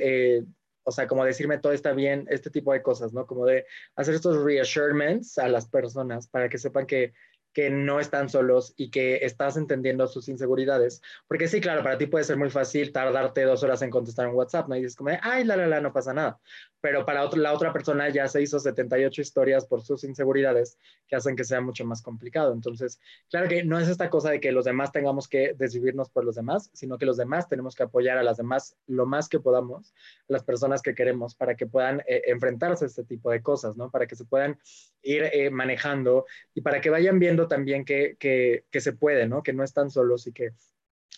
o 0.85 0.93
sea, 0.93 1.09
como 1.09 1.25
decirme 1.25 1.59
todo 1.59 1.73
está 1.73 1.93
bien, 1.93 2.27
este 2.31 2.51
tipo 2.51 2.73
de 2.73 2.83
cosas, 2.83 3.13
¿no? 3.13 3.27
Como 3.27 3.47
de 3.47 3.67
hacer 3.97 4.15
estos 4.15 4.43
reassuraments 4.43 5.39
a 5.39 5.49
las 5.49 5.67
personas 5.67 6.29
para 6.29 6.49
que 6.49 6.59
sepan 6.59 6.87
que 6.87 7.13
que 7.55 7.71
no 7.71 8.01
están 8.01 8.29
solos 8.29 8.75
y 8.77 8.91
que 8.91 9.25
estás 9.25 9.57
entendiendo 9.57 10.07
sus 10.09 10.29
inseguridades. 10.29 11.01
Porque 11.29 11.49
sí, 11.49 11.61
claro, 11.61 11.83
para 11.83 11.97
ti 11.97 12.07
puede 12.07 12.25
ser 12.25 12.37
muy 12.37 12.51
fácil 12.51 12.93
tardarte 12.93 13.45
dos 13.45 13.63
horas 13.63 13.81
en 13.83 13.91
contestar 13.91 14.27
un 14.27 14.35
WhatsApp, 14.35 14.69
¿no? 14.69 14.77
Y 14.77 14.81
dices 14.81 14.97
como, 14.97 15.11
ay, 15.23 15.45
la, 15.45 15.57
la, 15.57 15.69
la, 15.69 15.81
no 15.81 15.93
pasa 15.93 16.13
nada. 16.13 16.41
Pero 16.81 17.07
para 17.07 17.25
otro, 17.25 17.41
la 17.41 17.55
otra 17.55 17.73
persona 17.73 18.09
ya 18.11 18.27
se 18.29 18.43
hizo 18.43 18.59
78 18.59 19.23
historias 19.23 19.65
por 19.67 19.83
sus 19.83 20.05
inseguridades 20.05 20.79
que 21.07 21.17
hacen 21.17 21.37
que 21.37 21.45
sea 21.45 21.61
mucho 21.61 21.85
más 21.87 22.03
complicado. 22.03 22.53
Entonces, 22.53 23.01
claro 23.31 23.49
que 23.49 23.65
no 23.65 23.79
es 23.79 23.89
esta 23.89 24.11
cosa 24.11 24.31
de 24.31 24.41
que 24.41 24.53
los 24.53 24.65
demás 24.65 24.91
tengamos 24.91 25.29
que 25.29 25.55
desvivirnos 25.57 26.11
por 26.11 26.25
los 26.25 26.35
demás, 26.35 26.71
sino 26.75 26.99
que 26.99 27.07
los 27.07 27.17
demás 27.17 27.49
tenemos 27.49 27.77
que 27.77 27.85
apoyar 27.85 28.19
a 28.19 28.25
las 28.25 28.37
demás 28.37 28.77
lo 28.87 29.07
más 29.07 29.29
que 29.29 29.39
podamos, 29.39 29.95
las 30.27 30.43
personas 30.43 30.83
que 30.83 30.95
queremos, 30.95 31.37
para 31.37 31.55
que 31.55 31.67
puedan 31.67 32.01
eh, 32.01 32.23
enfrentarse 32.27 32.85
a 32.85 32.89
este 32.89 33.05
tipo 33.05 33.31
de 33.31 33.43
cosas, 33.43 33.77
¿no? 33.77 33.91
Para 33.91 34.07
que 34.07 34.17
se 34.17 34.25
puedan 34.25 34.59
ir 35.03 35.23
eh, 35.33 35.51
manejando 35.51 36.27
y 36.55 36.63
para 36.63 36.81
que 36.81 36.91
vayan 36.91 37.19
viendo 37.19 37.44
también 37.49 37.85
que, 37.85 38.17
que, 38.19 38.81
se 38.81 38.93
puede, 38.93 39.29
¿no? 39.29 39.43
Que 39.43 39.53
no 39.53 39.65
están 39.65 39.91
solos 39.91 40.27
y 40.27 40.33
que 40.33 40.53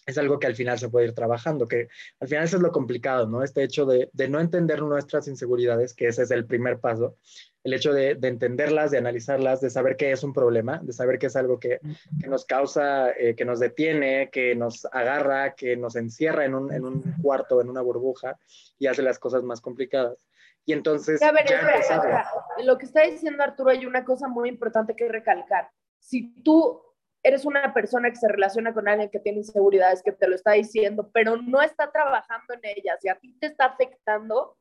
es 0.07 0.19
algo 0.19 0.39
que 0.39 0.47
al 0.47 0.55
final 0.55 0.79
se 0.79 0.89
puede 0.89 1.07
ir 1.07 1.15
trabajando, 1.15 1.67
que 1.67 1.89
al 2.21 2.29
final 2.29 2.45
eso 2.45 2.57
es 2.57 2.62
lo 2.62 2.71
complicado, 2.71 3.27
¿no? 3.27 3.43
Este 3.43 3.65
hecho 3.65 3.87
de, 3.87 4.09
de 4.12 4.29
no 4.29 4.39
entender 4.39 4.81
nuestras 4.81 5.27
inseguridades, 5.27 5.95
que 5.95 6.07
ese 6.07 6.23
es 6.23 6.31
el 6.31 6.47
primer 6.47 6.79
paso, 6.79 7.17
el 7.65 7.75
hecho 7.75 7.93
de, 7.93 8.15
de, 8.15 8.29
entenderlas, 8.29 8.93
de 8.93 8.99
analizarlas, 8.99 9.61
de 9.61 9.69
saber 9.69 9.97
que 9.97 10.12
es 10.12 10.23
un 10.23 10.33
problema, 10.33 10.79
de 10.81 10.93
saber 10.93 11.19
que 11.19 11.27
es 11.27 11.35
algo 11.35 11.59
que, 11.59 11.81
que 12.21 12.29
nos 12.29 12.45
causa, 12.45 13.11
eh, 13.11 13.35
que 13.35 13.45
nos 13.45 13.59
detiene, 13.59 14.31
que 14.31 14.55
nos 14.55 14.87
agarra, 14.93 15.57
que 15.57 15.77
nos 15.77 15.97
encierra 15.97 16.45
en 16.45 16.55
un, 16.55 16.73
en 16.73 16.85
un 16.85 17.03
cuarto, 17.21 17.61
en 17.61 17.69
una 17.69 17.81
burbuja 17.81 18.39
y 18.79 18.87
hace 18.87 19.03
las 19.03 19.19
cosas 19.19 19.43
más 19.43 19.61
complicadas. 19.61 20.29
Y 20.65 20.73
entonces... 20.73 21.21
A 21.23 21.33
ver, 21.33 21.47
lo 22.65 22.79
que 22.79 22.87
está 22.87 23.03
diciendo 23.03 23.43
Arturo, 23.43 23.71
hay 23.71 23.87
una 23.87 24.05
cosa 24.05 24.29
muy 24.29 24.49
importante 24.49 24.95
que 24.95 25.09
recalcar 25.09 25.71
si 26.07 26.33
tú 26.45 26.81
eres 27.25 27.45
una 27.45 27.75
persona 27.75 28.11
que 28.11 28.16
se 28.16 28.29
relaciona 28.29 28.73
con 28.73 28.87
alguien 28.87 29.11
que 29.11 29.19
tiene 29.19 29.38
inseguridades, 29.38 30.05
que 30.05 30.12
te 30.12 30.29
lo 30.29 30.37
está 30.37 30.53
diciendo, 30.53 31.11
pero 31.12 31.37
no 31.37 31.61
está 31.61 31.90
trabajando 31.90 32.55
en 32.55 32.61
ellas 32.62 33.05
y 33.05 33.09
a 33.09 33.16
ti 33.16 33.37
te 33.40 33.49
está 33.49 33.64
afectando, 33.64 34.57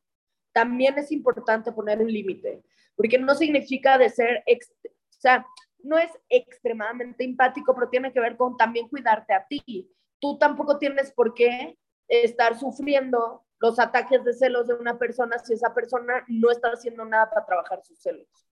también 0.52 0.98
es 0.98 1.12
importante 1.12 1.70
poner 1.70 2.00
un 2.00 2.10
límite, 2.12 2.64
porque 2.96 3.18
no 3.18 3.36
significa 3.36 3.96
de 3.96 4.10
ser, 4.10 4.42
o 4.48 5.20
sea, 5.20 5.46
no 5.78 5.96
es 5.96 6.10
extremadamente 6.28 7.22
empático, 7.22 7.72
pero 7.76 7.90
tiene 7.90 8.12
que 8.12 8.18
ver 8.18 8.36
con 8.36 8.56
también 8.56 8.88
cuidarte 8.88 9.32
a 9.32 9.46
ti. 9.46 9.88
Tú 10.18 10.38
tampoco 10.38 10.78
tienes 10.78 11.12
por 11.12 11.32
qué 11.32 11.78
estar 12.08 12.58
sufriendo 12.58 13.44
los 13.60 13.78
ataques 13.78 14.24
de 14.24 14.32
celos 14.32 14.66
de 14.66 14.74
una 14.74 14.98
persona 14.98 15.38
si 15.38 15.52
esa 15.52 15.72
persona 15.72 16.24
no 16.26 16.50
está 16.50 16.70
haciendo 16.70 17.04
nada 17.04 17.30
para 17.30 17.46
trabajar 17.46 17.84
sus 17.84 18.00
celos. 18.00 18.45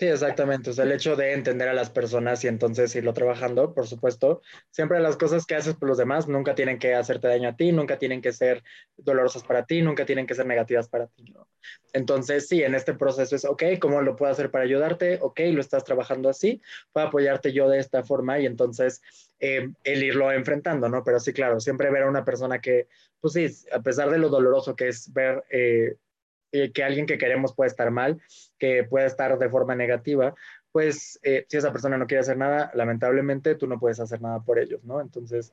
Sí, 0.00 0.06
exactamente. 0.06 0.70
O 0.70 0.72
sea, 0.72 0.86
el 0.86 0.92
hecho 0.92 1.14
de 1.14 1.34
entender 1.34 1.68
a 1.68 1.74
las 1.74 1.90
personas 1.90 2.42
y 2.42 2.48
entonces 2.48 2.94
irlo 2.96 3.12
trabajando, 3.12 3.74
por 3.74 3.86
supuesto. 3.86 4.40
Siempre 4.70 4.98
las 4.98 5.18
cosas 5.18 5.44
que 5.44 5.54
haces 5.54 5.74
por 5.74 5.90
los 5.90 5.98
demás 5.98 6.26
nunca 6.26 6.54
tienen 6.54 6.78
que 6.78 6.94
hacerte 6.94 7.28
daño 7.28 7.50
a 7.50 7.56
ti, 7.56 7.70
nunca 7.70 7.98
tienen 7.98 8.22
que 8.22 8.32
ser 8.32 8.64
dolorosas 8.96 9.42
para 9.42 9.66
ti, 9.66 9.82
nunca 9.82 10.06
tienen 10.06 10.26
que 10.26 10.34
ser 10.34 10.46
negativas 10.46 10.88
para 10.88 11.08
ti. 11.08 11.24
¿no? 11.34 11.46
Entonces, 11.92 12.48
sí, 12.48 12.62
en 12.62 12.74
este 12.74 12.94
proceso 12.94 13.36
es, 13.36 13.44
ok, 13.44 13.62
¿cómo 13.78 14.00
lo 14.00 14.16
puedo 14.16 14.32
hacer 14.32 14.50
para 14.50 14.64
ayudarte? 14.64 15.18
Ok, 15.20 15.40
lo 15.52 15.60
estás 15.60 15.84
trabajando 15.84 16.30
así, 16.30 16.62
puedo 16.92 17.08
apoyarte 17.08 17.52
yo 17.52 17.68
de 17.68 17.78
esta 17.78 18.02
forma 18.02 18.38
y 18.38 18.46
entonces 18.46 19.02
eh, 19.38 19.68
el 19.84 20.02
irlo 20.02 20.32
enfrentando, 20.32 20.88
¿no? 20.88 21.04
Pero 21.04 21.20
sí, 21.20 21.34
claro, 21.34 21.60
siempre 21.60 21.90
ver 21.90 22.04
a 22.04 22.08
una 22.08 22.24
persona 22.24 22.58
que, 22.58 22.88
pues 23.20 23.34
sí, 23.34 23.46
a 23.70 23.80
pesar 23.82 24.08
de 24.08 24.16
lo 24.16 24.30
doloroso 24.30 24.74
que 24.74 24.88
es 24.88 25.12
ver... 25.12 25.44
Eh, 25.50 25.96
eh, 26.52 26.72
que 26.72 26.84
alguien 26.84 27.06
que 27.06 27.18
queremos 27.18 27.54
puede 27.54 27.68
estar 27.68 27.90
mal, 27.90 28.20
que 28.58 28.84
puede 28.84 29.06
estar 29.06 29.38
de 29.38 29.48
forma 29.48 29.74
negativa, 29.74 30.34
pues 30.72 31.18
eh, 31.22 31.46
si 31.48 31.56
esa 31.56 31.72
persona 31.72 31.98
no 31.98 32.06
quiere 32.06 32.20
hacer 32.20 32.36
nada, 32.36 32.70
lamentablemente 32.74 33.54
tú 33.54 33.66
no 33.66 33.78
puedes 33.78 34.00
hacer 34.00 34.20
nada 34.20 34.40
por 34.40 34.58
ellos, 34.58 34.84
¿no? 34.84 35.00
Entonces, 35.00 35.52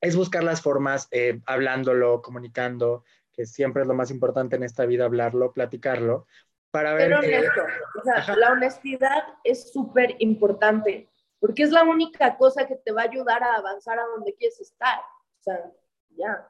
es 0.00 0.16
buscar 0.16 0.44
las 0.44 0.60
formas, 0.60 1.08
eh, 1.10 1.40
hablándolo, 1.46 2.22
comunicando, 2.22 3.04
que 3.32 3.46
siempre 3.46 3.82
es 3.82 3.88
lo 3.88 3.94
más 3.94 4.10
importante 4.10 4.56
en 4.56 4.64
esta 4.64 4.84
vida, 4.84 5.04
hablarlo, 5.04 5.52
platicarlo, 5.52 6.26
para 6.70 6.94
ver... 6.94 7.08
Pero 7.08 7.18
honesto, 7.20 7.62
o 8.00 8.02
sea, 8.04 8.36
la 8.36 8.52
honestidad 8.52 9.22
es 9.44 9.72
súper 9.72 10.16
importante, 10.18 11.08
porque 11.38 11.62
es 11.62 11.70
la 11.70 11.84
única 11.84 12.36
cosa 12.36 12.66
que 12.66 12.76
te 12.76 12.92
va 12.92 13.02
a 13.02 13.10
ayudar 13.10 13.42
a 13.42 13.56
avanzar 13.56 13.98
a 13.98 14.06
donde 14.06 14.34
quieres 14.34 14.60
estar. 14.60 14.98
O 14.98 15.42
sea, 15.42 15.72
ya. 16.16 16.48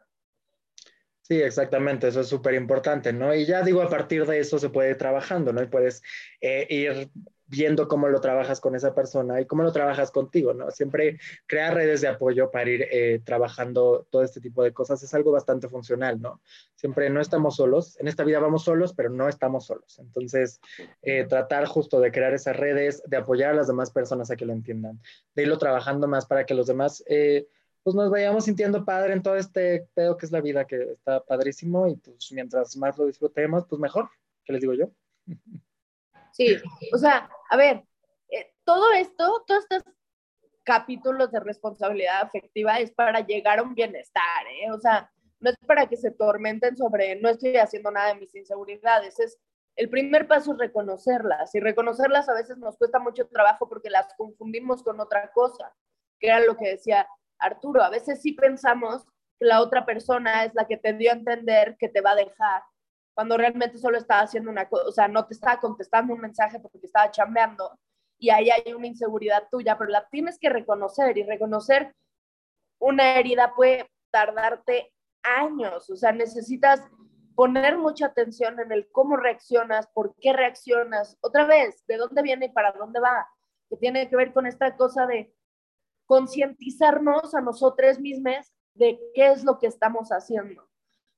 Sí, 1.22 1.40
exactamente, 1.40 2.08
eso 2.08 2.20
es 2.20 2.28
súper 2.28 2.54
importante, 2.54 3.12
¿no? 3.12 3.32
Y 3.32 3.46
ya 3.46 3.62
digo, 3.62 3.80
a 3.80 3.88
partir 3.88 4.26
de 4.26 4.40
eso 4.40 4.58
se 4.58 4.70
puede 4.70 4.90
ir 4.90 4.98
trabajando, 4.98 5.52
¿no? 5.52 5.62
Y 5.62 5.66
puedes 5.66 6.02
eh, 6.40 6.66
ir 6.68 7.10
viendo 7.46 7.86
cómo 7.86 8.08
lo 8.08 8.20
trabajas 8.20 8.60
con 8.60 8.74
esa 8.74 8.92
persona 8.94 9.40
y 9.40 9.46
cómo 9.46 9.62
lo 9.62 9.72
trabajas 9.72 10.10
contigo, 10.10 10.52
¿no? 10.52 10.70
Siempre 10.72 11.20
crear 11.46 11.74
redes 11.74 12.00
de 12.00 12.08
apoyo 12.08 12.50
para 12.50 12.70
ir 12.70 12.88
eh, 12.90 13.20
trabajando 13.24 14.06
todo 14.10 14.24
este 14.24 14.40
tipo 14.40 14.64
de 14.64 14.72
cosas 14.72 15.00
es 15.02 15.14
algo 15.14 15.30
bastante 15.30 15.68
funcional, 15.68 16.20
¿no? 16.20 16.40
Siempre 16.74 17.08
no 17.08 17.20
estamos 17.20 17.54
solos, 17.56 18.00
en 18.00 18.08
esta 18.08 18.24
vida 18.24 18.40
vamos 18.40 18.64
solos, 18.64 18.92
pero 18.92 19.10
no 19.10 19.28
estamos 19.28 19.66
solos. 19.66 19.98
Entonces, 20.00 20.60
eh, 21.02 21.24
tratar 21.28 21.66
justo 21.66 22.00
de 22.00 22.10
crear 22.10 22.34
esas 22.34 22.56
redes, 22.56 23.02
de 23.06 23.18
apoyar 23.18 23.50
a 23.50 23.54
las 23.54 23.68
demás 23.68 23.92
personas 23.92 24.30
a 24.30 24.36
que 24.36 24.46
lo 24.46 24.54
entiendan, 24.54 25.00
de 25.36 25.42
irlo 25.42 25.58
trabajando 25.58 26.08
más 26.08 26.26
para 26.26 26.46
que 26.46 26.54
los 26.54 26.66
demás 26.66 27.04
pues 27.82 27.96
nos 27.96 28.10
vayamos 28.10 28.44
sintiendo 28.44 28.84
padre 28.84 29.12
en 29.12 29.22
todo 29.22 29.36
este 29.36 29.88
pedo 29.94 30.16
que 30.16 30.26
es 30.26 30.32
la 30.32 30.40
vida, 30.40 30.64
que 30.64 30.92
está 30.92 31.24
padrísimo 31.24 31.88
y 31.88 31.96
pues 31.96 32.30
mientras 32.32 32.76
más 32.76 32.96
lo 32.96 33.06
disfrutemos, 33.06 33.66
pues 33.68 33.80
mejor, 33.80 34.08
¿qué 34.44 34.52
les 34.52 34.62
digo 34.62 34.74
yo? 34.74 34.90
Sí, 36.32 36.56
o 36.92 36.98
sea, 36.98 37.28
a 37.50 37.56
ver, 37.56 37.84
eh, 38.30 38.52
todo 38.64 38.92
esto, 38.92 39.44
todos 39.46 39.64
estos 39.68 39.92
capítulos 40.62 41.30
de 41.32 41.40
responsabilidad 41.40 42.22
afectiva 42.22 42.78
es 42.78 42.92
para 42.92 43.20
llegar 43.20 43.58
a 43.58 43.62
un 43.62 43.74
bienestar, 43.74 44.46
¿eh? 44.46 44.70
O 44.70 44.78
sea, 44.78 45.10
no 45.40 45.50
es 45.50 45.56
para 45.66 45.86
que 45.86 45.96
se 45.96 46.12
tormenten 46.12 46.76
sobre 46.76 47.16
no 47.16 47.28
estoy 47.28 47.56
haciendo 47.56 47.90
nada 47.90 48.14
de 48.14 48.20
mis 48.20 48.34
inseguridades, 48.34 49.18
es 49.18 49.38
el 49.74 49.88
primer 49.88 50.28
paso 50.28 50.52
es 50.52 50.58
reconocerlas 50.58 51.54
y 51.54 51.60
reconocerlas 51.60 52.28
a 52.28 52.34
veces 52.34 52.58
nos 52.58 52.76
cuesta 52.76 52.98
mucho 52.98 53.26
trabajo 53.26 53.68
porque 53.68 53.90
las 53.90 54.14
confundimos 54.14 54.82
con 54.82 55.00
otra 55.00 55.32
cosa, 55.32 55.74
que 56.20 56.28
era 56.28 56.40
lo 56.40 56.56
que 56.56 56.68
decía 56.68 57.08
Arturo, 57.42 57.82
a 57.82 57.90
veces 57.90 58.22
sí 58.22 58.32
pensamos 58.32 59.04
que 59.38 59.46
la 59.46 59.60
otra 59.60 59.84
persona 59.84 60.44
es 60.44 60.54
la 60.54 60.66
que 60.66 60.76
te 60.76 60.92
dio 60.92 61.10
a 61.10 61.14
entender 61.14 61.76
que 61.78 61.88
te 61.88 62.00
va 62.00 62.12
a 62.12 62.16
dejar, 62.16 62.62
cuando 63.14 63.36
realmente 63.36 63.78
solo 63.78 63.98
estaba 63.98 64.22
haciendo 64.22 64.50
una 64.50 64.68
cosa, 64.68 64.88
o 64.88 64.92
sea, 64.92 65.08
no 65.08 65.26
te 65.26 65.34
estaba 65.34 65.60
contestando 65.60 66.14
un 66.14 66.20
mensaje 66.20 66.58
porque 66.60 66.78
estaba 66.82 67.10
chambeando 67.10 67.78
y 68.18 68.30
ahí 68.30 68.50
hay 68.50 68.72
una 68.72 68.86
inseguridad 68.86 69.48
tuya, 69.50 69.76
pero 69.76 69.90
la 69.90 70.08
tienes 70.08 70.38
que 70.38 70.48
reconocer 70.48 71.18
y 71.18 71.24
reconocer 71.24 71.94
una 72.78 73.16
herida 73.16 73.54
puede 73.54 73.90
tardarte 74.10 74.92
años, 75.22 75.90
o 75.90 75.96
sea, 75.96 76.12
necesitas 76.12 76.82
poner 77.34 77.78
mucha 77.78 78.06
atención 78.06 78.60
en 78.60 78.72
el 78.72 78.90
cómo 78.90 79.16
reaccionas, 79.16 79.86
por 79.88 80.14
qué 80.20 80.32
reaccionas, 80.32 81.16
otra 81.20 81.46
vez, 81.46 81.84
de 81.86 81.96
dónde 81.96 82.22
viene 82.22 82.46
y 82.46 82.50
para 82.50 82.72
dónde 82.72 83.00
va, 83.00 83.26
que 83.68 83.76
tiene 83.76 84.08
que 84.08 84.16
ver 84.16 84.32
con 84.32 84.46
esta 84.46 84.76
cosa 84.76 85.06
de 85.06 85.34
concientizarnos 86.12 87.34
a 87.34 87.40
nosotros 87.40 87.98
mismos 87.98 88.52
de 88.74 89.00
qué 89.14 89.28
es 89.28 89.44
lo 89.44 89.58
que 89.58 89.66
estamos 89.66 90.10
haciendo. 90.10 90.68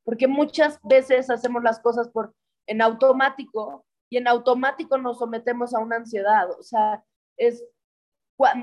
Porque 0.05 0.29
muchas 0.29 0.79
veces 0.85 1.31
hacemos 1.31 1.65
las 1.65 1.81
cosas 1.81 2.09
por, 2.11 2.33
en 2.69 2.81
automático 2.81 3.85
y 4.09 4.19
en 4.19 4.29
automático 4.29 4.97
nos 4.97 5.19
sometemos 5.19 5.75
a 5.75 5.81
una 5.81 5.97
ansiedad. 5.97 6.49
O 6.49 6.63
sea, 6.63 7.05
es 7.37 7.65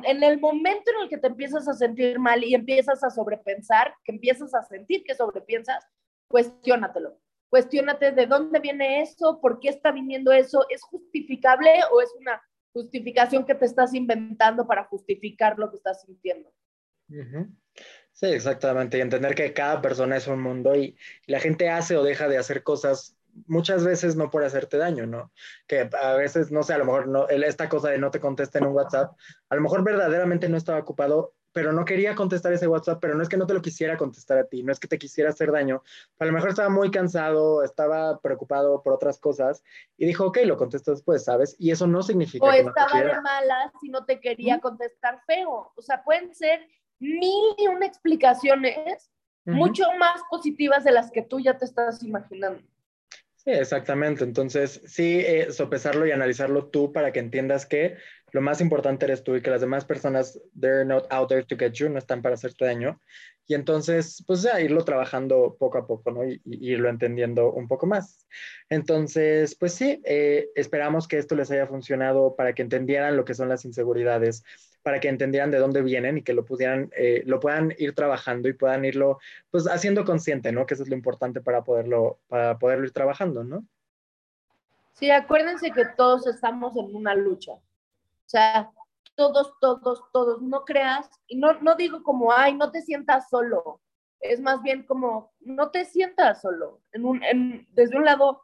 en 0.08 0.24
el 0.24 0.40
momento 0.40 0.90
en 0.92 1.02
el 1.02 1.10
que 1.10 1.18
te 1.18 1.28
empiezas 1.28 1.68
a 1.68 1.74
sentir 1.74 2.18
mal 2.18 2.42
y 2.46 2.56
empiezas 2.56 3.04
a 3.04 3.10
sobrepensar, 3.10 3.94
que 4.06 4.14
empiezas 4.14 4.56
a 4.56 4.64
sentir 4.64 5.04
que 5.04 5.16
sobrepiensas, 5.16 5.86
cuestiónatelo. 6.30 7.20
Cuestiónate 7.50 8.14
de 8.14 8.26
dónde 8.26 8.62
viene 8.62 9.02
eso, 9.02 9.42
por 9.42 9.60
qué 9.60 9.68
está 9.68 9.92
viniendo 9.92 10.32
eso, 10.32 10.66
¿es 10.70 10.82
justificable 10.82 11.72
o 11.92 12.00
es 12.00 12.10
una 12.18 12.42
justificación 12.74 13.46
que 13.46 13.56
te 13.56 13.66
estás 13.66 13.94
inventando 13.94 14.66
para 14.66 14.86
justificar 14.86 15.58
lo 15.58 15.70
que 15.70 15.78
estás 15.78 16.02
sintiendo. 16.02 16.52
Sí, 18.14 18.28
exactamente. 18.28 18.98
Y 18.98 19.02
entender 19.02 19.36
que 19.36 19.54
cada 19.54 19.82
persona 19.82 20.18
es 20.18 20.28
un 20.28 20.42
mundo 20.42 20.76
y, 20.76 20.98
la 21.28 21.40
gente 21.40 21.70
hace 21.70 21.96
o 21.96 22.04
deja 22.04 22.28
de 22.28 22.38
hacer 22.38 22.64
cosas 22.64 23.18
muchas 23.48 23.86
veces 23.86 24.18
no 24.18 24.30
por 24.30 24.44
hacerte 24.44 24.78
daño, 24.78 25.06
¿no? 25.08 25.32
Que 25.68 25.90
a 26.02 26.14
veces, 26.16 26.52
no 26.52 26.64
sé, 26.64 26.74
a 26.74 26.78
lo 26.78 26.86
mejor 26.86 27.08
no, 27.08 27.30
esta 27.30 27.70
cosa 27.70 27.90
de 27.90 27.98
no 27.98 28.12
te 28.12 28.20
conteste 28.20 28.58
en 28.58 28.66
un 28.66 28.74
WhatsApp, 28.74 29.16
a 29.50 29.56
lo 29.56 29.62
mejor 29.62 29.84
verdaderamente 29.84 30.50
no 30.50 30.58
estaba 30.58 30.80
ocupado 30.80 31.34
pero 31.54 31.74
no 31.74 31.86
quería 31.86 32.16
contestar 32.16 32.54
ese 32.54 32.68
WhatsApp, 32.68 33.00
pero 33.02 33.16
no 33.16 33.24
es 33.24 33.30
que 33.30 33.38
no 33.38 33.48
te 33.48 33.54
lo 33.54 33.62
quisiera 33.62 33.98
contestar 33.98 34.38
a 34.38 34.46
ti, 34.46 34.64
no 34.64 34.72
es 34.72 34.80
que 34.80 34.88
te 34.88 34.98
quisiera 34.98 35.30
hacer 35.30 35.52
daño, 35.52 35.84
a 36.20 36.26
lo 36.26 36.32
mejor 36.32 36.50
estaba 36.50 36.70
muy 36.70 36.92
cansado, 36.92 37.64
estaba 37.64 38.20
preocupado 38.20 38.82
por 38.82 38.94
otras 38.94 39.20
cosas 39.20 39.64
y 39.98 40.06
dijo, 40.06 40.26
ok, 40.26 40.40
lo 40.46 40.58
contesto 40.58 40.92
después, 40.92 41.24
¿sabes? 41.24 41.56
Y 41.60 41.72
eso 41.72 41.88
no 41.88 42.04
significa... 42.04 42.46
O 42.46 42.52
estaba 42.52 43.04
de 43.04 43.22
malas 43.22 43.72
si 43.82 43.90
no 43.90 44.06
te 44.06 44.20
quería 44.20 44.60
contestar 44.60 45.22
feo, 45.26 45.72
o 45.76 45.82
sea, 45.82 46.04
pueden 46.04 46.34
ser 46.34 46.68
mil 47.00 47.56
y 47.58 47.68
una 47.68 47.86
explicaciones 47.86 49.12
mucho 49.46 49.84
más 49.98 50.22
positivas 50.30 50.84
de 50.84 50.92
las 50.92 51.12
que 51.12 51.24
tú 51.24 51.40
ya 51.40 51.58
te 51.58 51.66
estás 51.66 52.04
imaginando. 52.04 52.62
Sí, 53.44 53.50
exactamente. 53.50 54.24
Entonces, 54.24 54.82
sí, 54.86 55.20
eh, 55.20 55.52
sopesarlo 55.52 56.06
y 56.06 56.12
analizarlo 56.12 56.68
tú 56.70 56.92
para 56.94 57.12
que 57.12 57.20
entiendas 57.20 57.66
que 57.66 57.98
lo 58.32 58.42
más 58.42 58.62
importante 58.62 59.06
eres 59.06 59.24
tú 59.24 59.36
y 59.36 59.42
que 59.42 59.50
las 59.50 59.62
demás 59.62 59.84
personas, 59.84 60.40
they're 60.60 60.86
not 60.86 61.08
out 61.10 61.28
there 61.30 61.44
to 61.44 61.58
get 61.58 61.72
you, 61.74 61.90
no 61.90 61.98
están 61.98 62.22
para 62.22 62.36
hacerte 62.36 62.66
daño. 62.66 63.02
Y 63.48 63.56
entonces, 63.56 64.24
pues 64.28 64.44
ya 64.44 64.62
irlo 64.62 64.86
trabajando 64.86 65.58
poco 65.60 65.80
a 65.80 65.88
poco, 65.88 66.12
¿no? 66.12 66.24
Y, 66.24 66.40
irlo 66.46 66.88
entendiendo 66.88 67.52
un 67.52 67.68
poco 67.68 67.88
más. 67.88 68.28
Entonces, 68.70 69.56
pues 69.56 69.74
sí, 69.74 70.00
eh, 70.06 70.50
esperamos 70.56 71.08
que 71.08 71.18
esto 71.18 71.34
les 71.36 71.50
haya 71.50 71.66
funcionado 71.66 72.36
para 72.36 72.54
que 72.54 72.62
entendieran 72.62 73.18
lo 73.18 73.26
que 73.26 73.34
son 73.34 73.50
las 73.50 73.66
inseguridades, 73.66 74.44
para 74.84 75.00
que 75.00 75.10
entendieran 75.10 75.52
de 75.52 75.60
dónde 75.60 75.82
vienen 75.82 76.18
y 76.18 76.24
que 76.24 76.34
lo 76.34 76.46
pudieran, 76.46 76.92
eh, 76.96 77.24
lo 77.26 77.40
puedan 77.40 77.74
ir 77.78 77.94
trabajando 77.94 78.50
y 78.50 78.54
puedan 78.54 78.86
irlo, 78.86 79.20
pues 79.50 79.66
haciendo 79.68 80.06
consciente, 80.06 80.52
¿no? 80.52 80.66
Que 80.66 80.74
eso 80.74 80.84
es 80.84 80.90
lo 80.90 80.96
importante 80.96 81.42
para 81.42 81.64
poderlo, 81.64 82.20
para 82.28 82.58
poderlo 82.58 82.86
ir 82.86 82.92
trabajando, 82.92 83.44
¿no? 83.44 83.66
Sí, 84.94 85.10
acuérdense 85.12 85.72
que 85.72 85.86
todos 85.86 86.28
estamos 86.28 86.76
en 86.78 86.96
una 86.96 87.16
lucha. 87.16 87.54
O 87.54 87.62
sea, 88.26 88.72
todos, 89.16 89.54
todos, 89.60 90.04
todos, 90.12 90.42
no 90.42 90.64
creas, 90.66 91.10
y 91.28 91.38
no, 91.38 91.54
no 91.62 91.76
digo 91.76 92.04
como, 92.04 92.32
ay, 92.32 92.56
no 92.56 92.72
te 92.72 92.82
sientas 92.82 93.30
solo, 93.30 93.80
es 94.20 94.40
más 94.40 94.62
bien 94.62 94.84
como, 94.84 95.32
no 95.42 95.70
te 95.72 95.86
sientas 95.86 96.42
solo, 96.42 96.80
en 96.92 97.06
un, 97.06 97.24
en, 97.24 97.68
desde 97.72 97.98
un 97.98 98.06
lado 98.06 98.42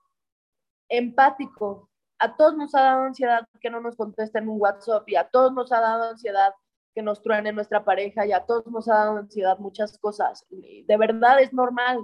empático, 0.89 1.86
a 2.19 2.35
todos 2.35 2.55
nos 2.55 2.73
ha 2.75 2.81
dado 2.81 3.03
ansiedad 3.03 3.47
que 3.59 3.69
no 3.69 3.81
nos 3.81 3.95
contesten 3.95 4.49
un 4.49 4.59
WhatsApp 4.59 5.07
y 5.07 5.15
a 5.15 5.25
todos 5.25 5.53
nos 5.53 5.71
ha 5.71 5.81
dado 5.81 6.09
ansiedad 6.09 6.53
que 6.93 7.01
nos 7.03 7.21
truene 7.21 7.53
nuestra 7.53 7.85
pareja 7.85 8.25
y 8.25 8.31
a 8.31 8.45
todos 8.45 8.65
nos 8.67 8.89
ha 8.89 8.95
dado 8.95 9.17
ansiedad 9.17 9.59
muchas 9.59 9.97
cosas. 9.99 10.45
de 10.49 10.97
verdad 10.97 11.39
es 11.41 11.53
normal. 11.53 11.99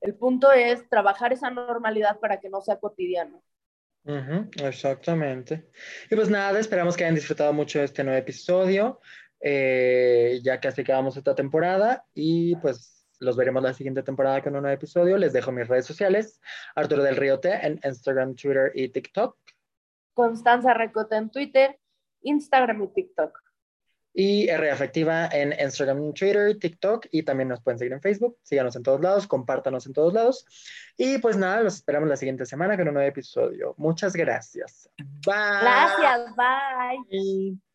El 0.00 0.14
punto 0.14 0.52
es 0.52 0.88
trabajar 0.88 1.32
esa 1.32 1.50
normalidad 1.50 2.18
para 2.20 2.40
que 2.40 2.48
no 2.48 2.60
sea 2.60 2.78
cotidiano. 2.78 3.42
exactamente. 4.62 5.68
Y 6.10 6.16
pues 6.16 6.30
nada, 6.30 6.58
esperamos 6.58 6.96
que 6.96 7.04
hayan 7.04 7.14
disfrutado 7.14 7.52
mucho 7.52 7.82
este 7.82 8.04
nuevo 8.04 8.18
episodio, 8.18 9.00
eh, 9.40 10.40
ya 10.42 10.58
casi 10.58 10.80
acabamos 10.80 11.16
esta 11.16 11.34
temporada 11.34 12.04
y 12.14 12.56
pues 12.56 13.03
los 13.20 13.36
veremos 13.36 13.62
la 13.62 13.74
siguiente 13.74 14.02
temporada 14.02 14.42
con 14.42 14.54
un 14.56 14.62
nuevo 14.62 14.74
episodio. 14.74 15.16
Les 15.18 15.32
dejo 15.32 15.52
mis 15.52 15.68
redes 15.68 15.86
sociales, 15.86 16.40
Arturo 16.74 17.02
del 17.02 17.16
Río 17.16 17.40
T 17.40 17.50
en 17.50 17.80
Instagram, 17.84 18.34
Twitter 18.34 18.72
y 18.74 18.88
TikTok. 18.88 19.36
Constanza 20.12 20.74
Recota 20.74 21.16
en 21.16 21.30
Twitter, 21.30 21.78
Instagram 22.22 22.82
y 22.84 22.88
TikTok. 22.88 23.40
y 24.16 24.48
R 24.48 24.70
Afectiva 24.70 25.26
en 25.26 25.52
Instagram, 25.58 26.12
Twitter, 26.14 26.56
TikTok 26.56 27.06
y 27.10 27.24
también 27.24 27.48
nos 27.48 27.60
pueden 27.62 27.78
seguir 27.78 27.92
en 27.94 28.00
Facebook. 28.00 28.38
Síganos 28.42 28.76
en 28.76 28.84
todos 28.84 29.00
lados, 29.00 29.26
compártanos 29.26 29.86
en 29.86 29.92
todos 29.92 30.14
lados. 30.14 30.46
Y 30.96 31.18
pues 31.18 31.36
nada, 31.36 31.62
los 31.62 31.74
esperamos 31.74 32.08
la 32.08 32.16
siguiente 32.16 32.46
semana 32.46 32.76
con 32.76 32.86
un 32.86 32.94
nuevo 32.94 33.08
episodio. 33.08 33.74
Muchas 33.76 34.14
gracias. 34.14 34.88
Bye. 34.98 35.34
Gracias, 35.60 36.36
bye. 36.36 37.73